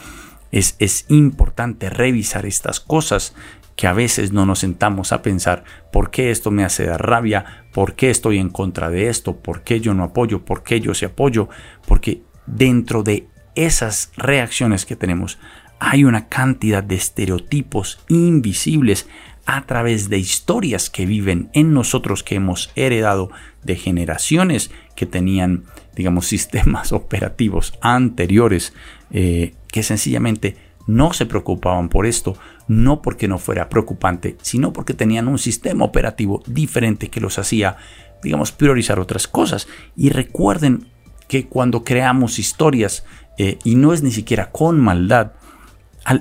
es, 0.51 0.75
es 0.79 1.05
importante 1.09 1.89
revisar 1.89 2.45
estas 2.45 2.79
cosas 2.79 3.35
que 3.75 3.88
a 3.88 3.93
veces 3.93 4.31
no 4.31 4.45
nos 4.45 4.59
sentamos 4.59 5.11
a 5.11 5.21
pensar 5.21 5.63
por 5.91 6.11
qué 6.11 6.31
esto 6.31 6.51
me 6.51 6.63
hace 6.63 6.85
dar 6.85 7.05
rabia, 7.05 7.65
por 7.73 7.95
qué 7.95 8.09
estoy 8.09 8.38
en 8.38 8.49
contra 8.49 8.89
de 8.89 9.09
esto, 9.09 9.38
por 9.38 9.63
qué 9.63 9.79
yo 9.81 9.93
no 9.93 10.03
apoyo, 10.03 10.45
por 10.45 10.63
qué 10.63 10.79
yo 10.79 10.93
sí 10.93 11.05
apoyo, 11.05 11.49
porque 11.88 12.21
dentro 12.45 13.03
de 13.03 13.27
esas 13.55 14.11
reacciones 14.17 14.85
que 14.85 14.95
tenemos 14.95 15.38
hay 15.79 16.05
una 16.05 16.29
cantidad 16.29 16.83
de 16.83 16.95
estereotipos 16.95 17.99
invisibles 18.07 19.07
a 19.45 19.65
través 19.65 20.09
de 20.09 20.17
historias 20.17 20.89
que 20.89 21.05
viven 21.05 21.49
en 21.53 21.73
nosotros 21.73 22.23
que 22.23 22.35
hemos 22.35 22.71
heredado 22.75 23.29
de 23.63 23.75
generaciones 23.75 24.71
que 24.95 25.05
tenían, 25.05 25.65
digamos, 25.95 26.25
sistemas 26.35 26.91
operativos 26.91 27.77
anteriores 27.81 28.73
eh, 29.11 29.53
que 29.67 29.83
sencillamente 29.83 30.57
no 30.88 31.13
se 31.13 31.25
preocupaban 31.25 31.89
por 31.89 32.05
esto, 32.05 32.38
no 32.67 33.01
porque 33.01 33.28
no 33.28 33.38
fuera 33.38 33.69
preocupante, 33.69 34.38
sino 34.41 34.73
porque 34.73 34.93
tenían 34.93 35.28
un 35.28 35.38
sistema 35.38 35.86
operativo 35.86 36.41
diferente 36.47 37.10
que 37.10 37.21
los 37.21 37.38
hacía, 37.39 37.78
digamos, 38.23 38.51
priorizar 38.51 38.99
otras 38.99 39.28
cosas. 39.28 39.67
Y 39.95 40.10
recuerden 40.10 40.88
que 41.28 41.47
cuando 41.47 41.84
creamos 41.84 42.39
historias, 42.39 43.06
eh, 43.38 43.60
y 43.63 43.75
no 43.75 43.93
es 43.93 44.04
ni 44.04 44.12
siquiera 44.12 44.51
con 44.51 44.80
maldad, 44.80 45.34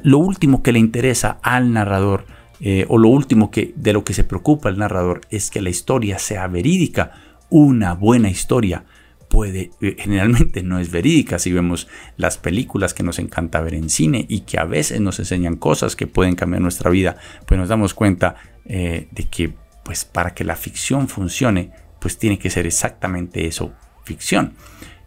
lo 0.03 0.19
último 0.19 0.63
que 0.63 0.73
le 0.73 0.79
interesa 0.79 1.39
al 1.43 1.73
narrador 1.73 2.25
eh, 2.61 2.87
o 2.89 2.99
lo 2.99 3.09
último 3.09 3.51
que 3.51 3.75
de 3.77 3.93
lo 3.93 4.05
que 4.05 4.15
se 4.15 4.25
preocupa 4.25 4.69
el 4.69 4.79
narrador 4.79 5.21
es 5.29 5.51
que 5.51 5.61
la 5.61 5.71
historia 5.71 6.19
sea 6.19 6.47
verídica. 6.47 7.13
Una 7.51 7.95
buena 7.95 8.31
historia 8.31 8.85
puede, 9.35 9.73
eh, 9.81 9.97
generalmente 9.99 10.62
no 10.62 10.79
es 10.79 10.92
verídica. 10.92 11.40
Si 11.40 11.53
vemos 11.53 11.88
las 12.16 12.38
películas 12.38 12.94
que 12.94 13.03
nos 13.03 13.18
encanta 13.18 13.61
ver 13.61 13.75
en 13.75 13.90
cine 13.90 14.27
y 14.29 14.42
que 14.42 14.61
a 14.61 14.64
veces 14.64 15.01
nos 15.01 15.18
enseñan 15.18 15.57
cosas 15.57 15.97
que 15.97 16.07
pueden 16.07 16.37
cambiar 16.37 16.62
nuestra 16.62 16.88
vida, 16.88 17.16
pues 17.44 17.59
nos 17.59 17.68
damos 17.68 17.94
cuenta 17.94 18.37
eh, 18.64 19.09
de 19.11 19.25
que 19.25 19.53
pues 19.85 20.05
para 20.05 20.35
que 20.35 20.44
la 20.44 20.55
ficción 20.55 21.09
funcione, 21.09 21.73
pues 21.99 22.16
tiene 22.16 22.38
que 22.38 22.49
ser 22.49 22.64
exactamente 22.64 23.49
eso, 23.49 23.73
ficción. 24.05 24.55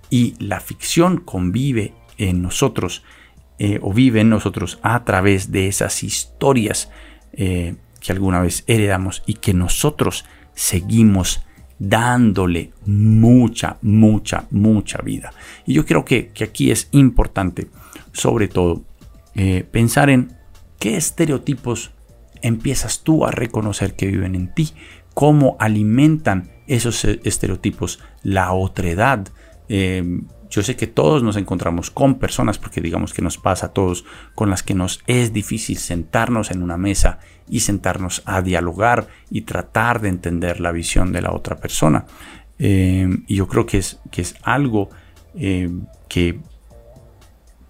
Y 0.10 0.36
la 0.40 0.60
ficción 0.60 1.22
convive 1.22 1.94
en 2.18 2.42
nosotros 2.42 3.06
eh, 3.60 3.80
o 3.82 3.94
vive 3.94 4.20
en 4.20 4.30
nosotros 4.30 4.78
a 4.84 5.06
través 5.06 5.54
de 5.54 5.70
esas 5.70 6.04
historias 6.04 6.92
que 7.32 8.12
alguna 8.12 8.42
vez 8.42 8.64
heredamos 8.66 9.22
y 9.28 9.36
que 9.36 9.54
nosotros 9.54 10.26
seguimos 10.56 11.47
dándole 11.80 12.72
mucha, 12.86 13.78
mucha, 13.82 14.48
mucha 14.52 15.00
vida. 15.00 15.32
Y 15.66 15.74
yo 15.74 15.86
creo 15.86 16.06
que, 16.06 16.32
aquí 16.42 16.72
es 16.72 16.90
importante, 16.92 17.68
sobre 18.12 18.48
todo, 18.48 18.84
eh, 19.36 19.66
pensar 19.70 20.10
en 20.10 20.36
qué 20.80 20.98
estereotipos 20.98 21.92
empiezas 22.42 23.04
tú 23.04 23.26
a 23.26 23.32
reconocer 23.32 23.96
que 23.96 24.08
viven 24.08 24.36
en 24.36 24.54
ti, 24.54 24.72
cómo 25.14 25.56
alimentan 25.60 26.52
esos 26.68 27.06
estereotipos 27.06 28.00
la 28.24 28.54
otredad, 28.54 29.28
eh, 29.70 30.04
yo 30.50 30.64
sé 30.64 30.76
que 30.76 30.88
todos 30.88 31.24
nos 31.24 31.36
encontramos 31.36 31.92
con 31.92 32.16
personas, 32.16 32.58
porque 32.58 32.82
digamos 32.82 33.14
que 33.14 33.22
nos 33.22 33.38
pasa 33.38 33.68
a 33.68 33.74
todos, 33.74 34.06
con 34.36 34.50
las 34.50 34.64
que 34.64 34.74
nos 34.74 35.02
es 35.08 35.34
difícil 35.34 35.78
sentarnos 35.78 36.52
en 36.52 36.64
una 36.64 36.78
mesa 36.78 37.20
y 37.50 37.62
sentarnos 37.62 38.22
a 38.26 38.42
dialogar 38.42 39.08
y 39.30 39.42
tratar 39.42 40.02
de 40.02 40.10
entender 40.10 40.60
la 40.60 40.72
visión 40.72 41.12
de 41.12 41.22
la 41.22 41.32
otra 41.32 41.58
persona. 41.58 42.06
Eh, 42.60 43.08
y 43.28 43.36
yo 43.36 43.48
creo 43.48 43.66
que 43.66 43.78
es, 43.78 44.00
que 44.12 44.22
es 44.22 44.36
algo 44.44 44.90
eh, 45.36 45.70
que 46.08 46.40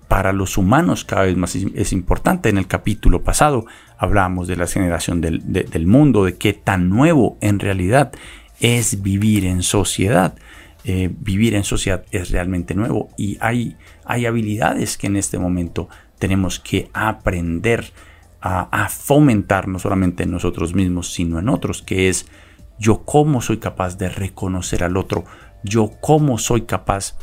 para 0.07 0.31
los 0.31 0.57
humanos 0.57 1.03
cada 1.03 1.23
vez 1.23 1.35
más 1.35 1.55
es 1.55 1.91
importante. 1.91 2.49
En 2.49 2.57
el 2.57 2.67
capítulo 2.67 3.23
pasado 3.23 3.65
hablábamos 3.97 4.47
de 4.47 4.55
la 4.55 4.67
generación 4.67 5.19
del, 5.19 5.41
del 5.45 5.87
mundo, 5.87 6.23
de 6.23 6.37
qué 6.37 6.53
tan 6.53 6.89
nuevo 6.89 7.37
en 7.41 7.59
realidad 7.59 8.13
es 8.59 9.01
vivir 9.01 9.45
en 9.45 9.63
sociedad. 9.63 10.35
Eh, 10.89 11.09
vivir 11.19 11.53
en 11.53 11.65
sociedad 11.65 12.05
es 12.11 12.31
realmente 12.31 12.73
nuevo 12.73 13.09
y 13.17 13.37
hay, 13.41 13.75
hay 14.05 14.25
habilidades 14.25 14.97
que 14.97 15.07
en 15.07 15.17
este 15.17 15.37
momento 15.37 15.89
tenemos 16.17 16.61
que 16.61 16.89
aprender 16.93 17.91
a, 18.39 18.87
fomentar 18.87 19.67
no 19.67 19.79
solamente 19.79 20.23
en 20.23 20.31
nosotros 20.31 20.73
mismos, 20.73 21.11
sino 21.11 21.39
en 21.39 21.49
otros, 21.49 21.81
que 21.81 22.07
es 22.07 22.27
yo 22.79 23.03
cómo 23.03 23.41
soy 23.41 23.57
capaz 23.57 23.97
de 23.97 24.07
reconocer 24.07 24.81
al 24.81 24.95
otro, 24.95 25.25
yo 25.61 25.91
cómo 25.99 26.37
soy 26.37 26.61
capaz 26.61 27.17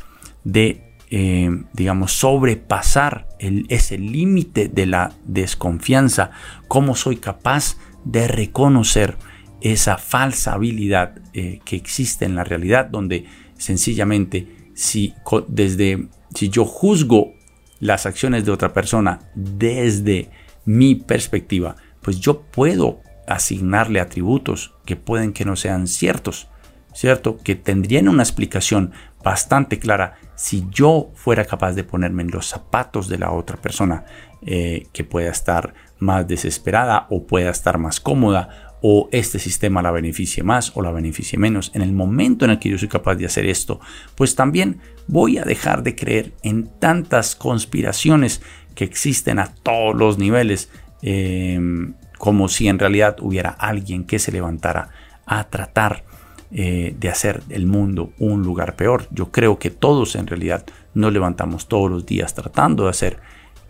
de, 0.45 0.95
eh, 1.09 1.49
digamos, 1.73 2.13
sobrepasar 2.13 3.29
el, 3.39 3.65
ese 3.71 3.97
límite 3.97 4.69
de 4.69 4.85
la 4.85 5.13
desconfianza, 5.25 6.33
cómo 6.69 6.95
soy 6.95 7.17
capaz 7.17 7.79
de 8.05 8.29
reconocer 8.29 9.17
esa 9.63 9.97
falsa 9.97 10.53
habilidad 10.53 11.15
eh, 11.33 11.61
que 11.65 11.77
existe 11.77 12.27
en 12.27 12.35
la 12.35 12.45
realidad, 12.45 12.85
donde 12.85 13.25
Sencillamente, 13.65 14.47
si, 14.75 15.15
desde, 15.49 16.09
si 16.35 16.51
yo 16.51 16.67
juzgo 16.67 17.33
las 17.81 18.05
acciones 18.05 18.45
de 18.45 18.53
otra 18.53 18.75
persona 18.75 19.21
desde 19.35 20.29
mi 20.67 20.97
perspectiva, 20.97 21.75
pues 22.03 22.21
yo 22.21 22.43
puedo 22.43 23.01
asignarle 23.27 24.01
atributos 24.01 24.75
que 24.85 24.97
pueden 24.97 25.33
que 25.33 25.47
no 25.47 25.57
sean 25.57 25.87
ciertos, 25.87 26.49
¿cierto? 26.93 27.39
Que 27.39 27.55
tendrían 27.55 28.11
una 28.11 28.23
explicación 28.23 28.93
bastante 29.23 29.79
clara 29.79 30.19
si 30.35 30.67
yo 30.71 31.11
fuera 31.15 31.47
capaz 31.47 31.73
de 31.73 31.85
ponerme 31.85 32.23
en 32.23 32.33
los 32.33 32.47
zapatos 32.47 33.09
de 33.09 33.17
la 33.17 33.33
otra 33.33 33.57
persona 33.57 34.05
eh, 34.45 34.89
que 34.93 35.05
pueda 35.05 35.31
estar 35.31 35.73
más 35.99 36.29
desesperada 36.29 37.07
o 37.09 37.27
pueda 37.27 37.49
estar 37.49 37.79
más 37.79 37.99
cómoda 37.99 38.64
o 38.87 39.09
este 39.13 39.39
sistema 39.39 39.81
la 39.81 39.91
beneficie 39.91 40.43
más 40.43 40.77
o 40.77 40.83
la 40.83 40.93
beneficie 40.93 41.39
menos. 41.39 41.71
En 41.73 41.81
el 41.81 41.95
momento 41.95 42.45
en 42.45 42.51
el 42.51 42.59
que 42.59 42.69
yo 42.69 42.77
soy 42.77 42.89
capaz 42.89 43.15
de 43.15 43.25
hacer 43.25 43.47
esto, 43.47 43.81
pues 44.15 44.35
también 44.35 44.79
voy 45.07 45.39
a 45.39 45.45
dejar 45.45 45.83
de 45.83 45.97
creer 45.97 46.35
en 46.43 46.69
tantas 46.81 47.35
conspiraciones 47.35 48.43
que 48.75 48.85
existen 48.85 49.39
a 49.39 49.55
todos 49.55 49.97
los 49.97 50.19
niveles, 50.19 50.69
em, 51.01 51.95
como 52.19 52.47
si 52.49 52.69
en 52.69 52.79
realidad 52.79 53.17
hubiera 53.23 53.49
alguien 53.49 54.05
que 54.05 54.19
se 54.19 54.33
levantara 54.33 54.91
a 55.25 55.45
tratar 55.45 56.05
eh, 56.51 56.95
de 57.01 57.09
hacer 57.09 57.43
el 57.49 57.67
mundo 57.67 58.13
un 58.19 58.43
lugar 58.43 58.77
peor. 58.77 59.07
Yo 59.11 59.33
creo 59.33 59.59
que 59.59 59.71
todos 59.71 60.15
en 60.15 60.27
realidad 60.27 60.67
nos 60.93 61.11
levantamos 61.11 61.69
todos 61.69 61.91
los 61.91 62.05
días 62.05 62.35
tratando 62.35 62.85
de 62.85 62.91
hacer 62.91 63.19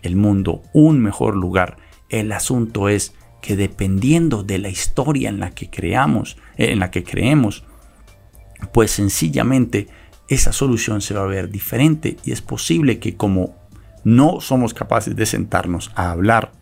el 0.01 0.17
mundo 0.17 0.61
un 0.73 0.99
mejor 0.99 1.37
lugar. 1.37 1.77
El 2.09 2.33
asunto 2.33 2.89
es 2.89 3.13
que 3.45 3.55
dependiendo 3.55 4.41
de 4.41 4.57
la 4.57 4.69
historia 4.69 5.29
en 5.29 5.39
la 5.39 5.51
que 5.51 5.69
creamos, 5.69 6.35
eh, 6.57 6.71
en 6.71 6.79
la 6.79 6.89
que 6.89 7.03
creemos, 7.03 7.63
pues 8.73 8.89
sencillamente 8.89 9.87
esa 10.27 10.51
solución 10.51 10.99
se 10.99 11.13
va 11.13 11.21
a 11.21 11.27
ver 11.27 11.51
diferente 11.51 12.17
y 12.23 12.31
es 12.31 12.41
posible 12.41 12.97
que 12.97 13.15
como 13.15 13.55
no 14.03 14.41
somos 14.41 14.73
capaces 14.73 15.15
de 15.15 15.27
sentarnos 15.27 15.91
a 15.93 16.09
hablar, 16.09 16.53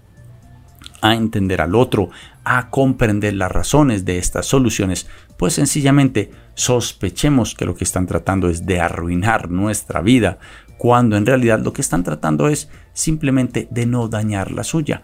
a 1.01 1.15
entender 1.15 1.61
al 1.61 1.73
otro, 1.73 2.09
a 2.43 2.69
comprender 2.69 3.33
las 3.35 3.53
razones 3.53 4.03
de 4.03 4.17
estas 4.17 4.45
soluciones, 4.45 5.07
pues 5.37 5.53
sencillamente 5.53 6.31
sospechemos 6.53 7.55
que 7.55 7.63
lo 7.63 7.75
que 7.75 7.85
están 7.85 8.07
tratando 8.07 8.49
es 8.49 8.65
de 8.65 8.81
arruinar 8.81 9.49
nuestra 9.49 10.01
vida, 10.01 10.37
cuando 10.77 11.15
en 11.15 11.25
realidad 11.25 11.61
lo 11.61 11.71
que 11.71 11.81
están 11.81 12.03
tratando 12.03 12.49
es 12.49 12.67
simplemente 12.91 13.69
de 13.71 13.85
no 13.85 14.09
dañar 14.09 14.51
la 14.51 14.65
suya. 14.65 15.01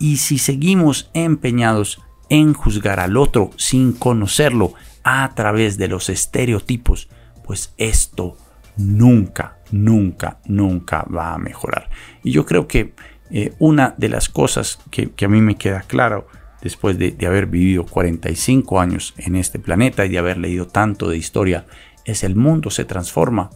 Y 0.00 0.16
si 0.16 0.38
seguimos 0.38 1.10
empeñados 1.14 2.02
en 2.30 2.54
juzgar 2.54 2.98
al 2.98 3.16
otro 3.16 3.50
sin 3.56 3.92
conocerlo 3.92 4.72
a 5.04 5.32
través 5.34 5.76
de 5.78 5.88
los 5.88 6.08
estereotipos, 6.08 7.08
pues 7.44 7.74
esto 7.76 8.36
nunca, 8.76 9.58
nunca, 9.70 10.38
nunca 10.46 11.04
va 11.04 11.34
a 11.34 11.38
mejorar. 11.38 11.90
Y 12.24 12.32
yo 12.32 12.46
creo 12.46 12.66
que 12.66 12.94
eh, 13.30 13.52
una 13.58 13.94
de 13.96 14.08
las 14.08 14.28
cosas 14.28 14.78
que, 14.90 15.12
a 15.22 15.28
mí 15.28 15.40
me 15.40 15.56
queda 15.56 15.82
claro 15.82 16.26
después 16.62 16.98
de, 16.98 17.14
haber 17.26 17.46
vivido 17.46 17.84
45 17.84 18.80
años 18.80 19.14
en 19.18 19.36
este 19.36 19.58
planeta 19.58 20.04
y 20.04 20.08
de 20.08 20.18
haber 20.18 20.38
leído 20.38 20.66
tanto 20.66 21.08
de 21.08 21.16
historia 21.16 21.66
es 22.04 22.24
el 22.24 22.34
mundo 22.34 22.70
se 22.70 22.84
transforma 22.84 23.50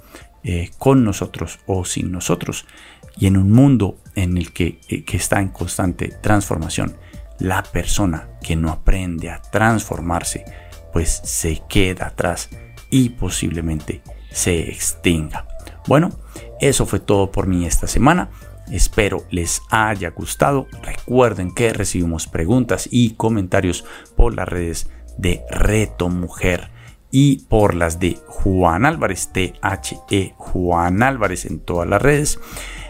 eh, 0.44 0.70
con 0.78 1.04
nosotros 1.04 1.58
o 1.66 1.84
sin 1.84 2.12
nosotros. 2.12 2.66
Y 3.16 3.26
en 3.26 3.36
un 3.36 3.50
mundo 3.50 3.98
en 4.14 4.36
el 4.36 4.52
que, 4.52 4.80
eh, 4.88 5.04
que 5.04 5.16
está 5.16 5.40
en 5.40 5.48
constante 5.48 6.08
transformación, 6.08 6.96
la 7.38 7.62
persona 7.62 8.28
que 8.42 8.56
no 8.56 8.70
aprende 8.70 9.30
a 9.30 9.40
transformarse, 9.40 10.44
pues 10.92 11.20
se 11.24 11.62
queda 11.68 12.06
atrás 12.06 12.50
y 12.90 13.10
posiblemente 13.10 14.02
se 14.30 14.70
extinga. 14.70 15.46
Bueno, 15.86 16.10
eso 16.60 16.86
fue 16.86 17.00
todo 17.00 17.30
por 17.30 17.46
mí 17.46 17.66
esta 17.66 17.86
semana. 17.86 18.30
Espero 18.70 19.24
les 19.30 19.62
haya 19.70 20.10
gustado. 20.10 20.66
Recuerden 20.82 21.52
que 21.52 21.72
recibimos 21.72 22.26
preguntas 22.26 22.88
y 22.90 23.14
comentarios 23.14 23.84
por 24.16 24.34
las 24.34 24.48
redes 24.48 24.90
de 25.18 25.42
Reto 25.50 26.08
Mujer 26.08 26.70
y 27.10 27.44
por 27.44 27.74
las 27.74 28.00
de 28.00 28.18
Juan 28.26 28.86
Álvarez, 28.86 29.30
T-H-E 29.32 30.34
Juan 30.36 31.02
Álvarez 31.02 31.44
en 31.44 31.60
todas 31.60 31.88
las 31.88 32.02
redes. 32.02 32.40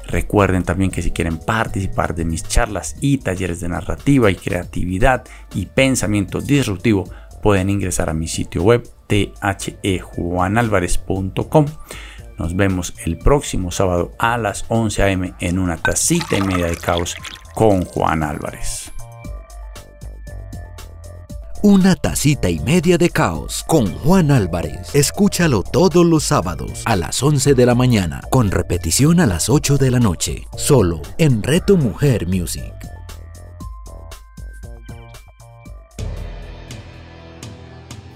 Recuerden 0.09 0.63
también 0.63 0.91
que 0.91 1.03
si 1.03 1.11
quieren 1.11 1.37
participar 1.39 2.15
de 2.15 2.25
mis 2.25 2.43
charlas 2.43 2.97
y 3.01 3.19
talleres 3.19 3.61
de 3.61 3.69
narrativa 3.69 4.31
y 4.31 4.37
creatividad 4.37 5.25
y 5.55 5.67
pensamiento 5.67 6.41
disruptivo, 6.41 7.05
pueden 7.43 7.69
ingresar 7.71 8.09
a 8.09 8.15
mi 8.15 8.29
sitio 8.29 8.63
web 8.63 8.89
thejuanalvarez.com. 9.09 11.67
Nos 12.39 12.57
vemos 12.57 12.95
el 13.05 13.19
próximo 13.19 13.71
sábado 13.71 14.13
a 14.19 14.39
las 14.39 14.65
11 14.69 15.13
am 15.13 15.35
en 15.39 15.59
una 15.59 15.77
tacita 15.77 16.37
y 16.37 16.43
media 16.43 16.67
de 16.67 16.77
caos 16.77 17.15
con 17.55 17.85
Juan 17.85 18.23
Álvarez. 18.23 18.94
Una 21.67 21.97
tacita 21.97 22.51
y 22.51 22.59
media 22.61 22.99
de 22.99 23.09
caos 23.09 23.65
con 23.67 23.91
Juan 24.01 24.31
Álvarez. 24.31 24.95
Escúchalo 24.95 25.63
todos 25.63 26.05
los 26.05 26.25
sábados 26.25 26.83
a 26.85 26.95
las 26.95 27.23
11 27.23 27.55
de 27.55 27.65
la 27.65 27.75
mañana, 27.75 28.21
con 28.29 28.51
repetición 28.51 29.19
a 29.19 29.25
las 29.25 29.49
8 29.49 29.79
de 29.79 29.91
la 29.91 29.99
noche, 29.99 30.47
solo 30.59 31.01
en 31.17 31.43
Reto 31.43 31.79
Mujer 31.79 32.27
Music. 32.27 32.71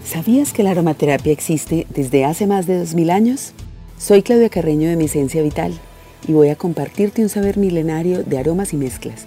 ¿Sabías 0.04 0.52
que 0.52 0.62
la 0.62 0.72
aromaterapia 0.72 1.32
existe 1.32 1.86
desde 1.88 2.26
hace 2.26 2.46
más 2.46 2.66
de 2.66 2.78
2000 2.80 3.08
años? 3.08 3.52
Soy 3.96 4.22
Claudia 4.22 4.50
Carreño 4.50 4.90
de 4.90 4.96
Mi 4.96 5.06
Esencia 5.06 5.40
Vital 5.40 5.72
y 6.26 6.34
voy 6.34 6.50
a 6.50 6.56
compartirte 6.56 7.22
un 7.22 7.30
saber 7.30 7.56
milenario 7.56 8.24
de 8.24 8.38
aromas 8.38 8.74
y 8.74 8.76
mezclas 8.76 9.26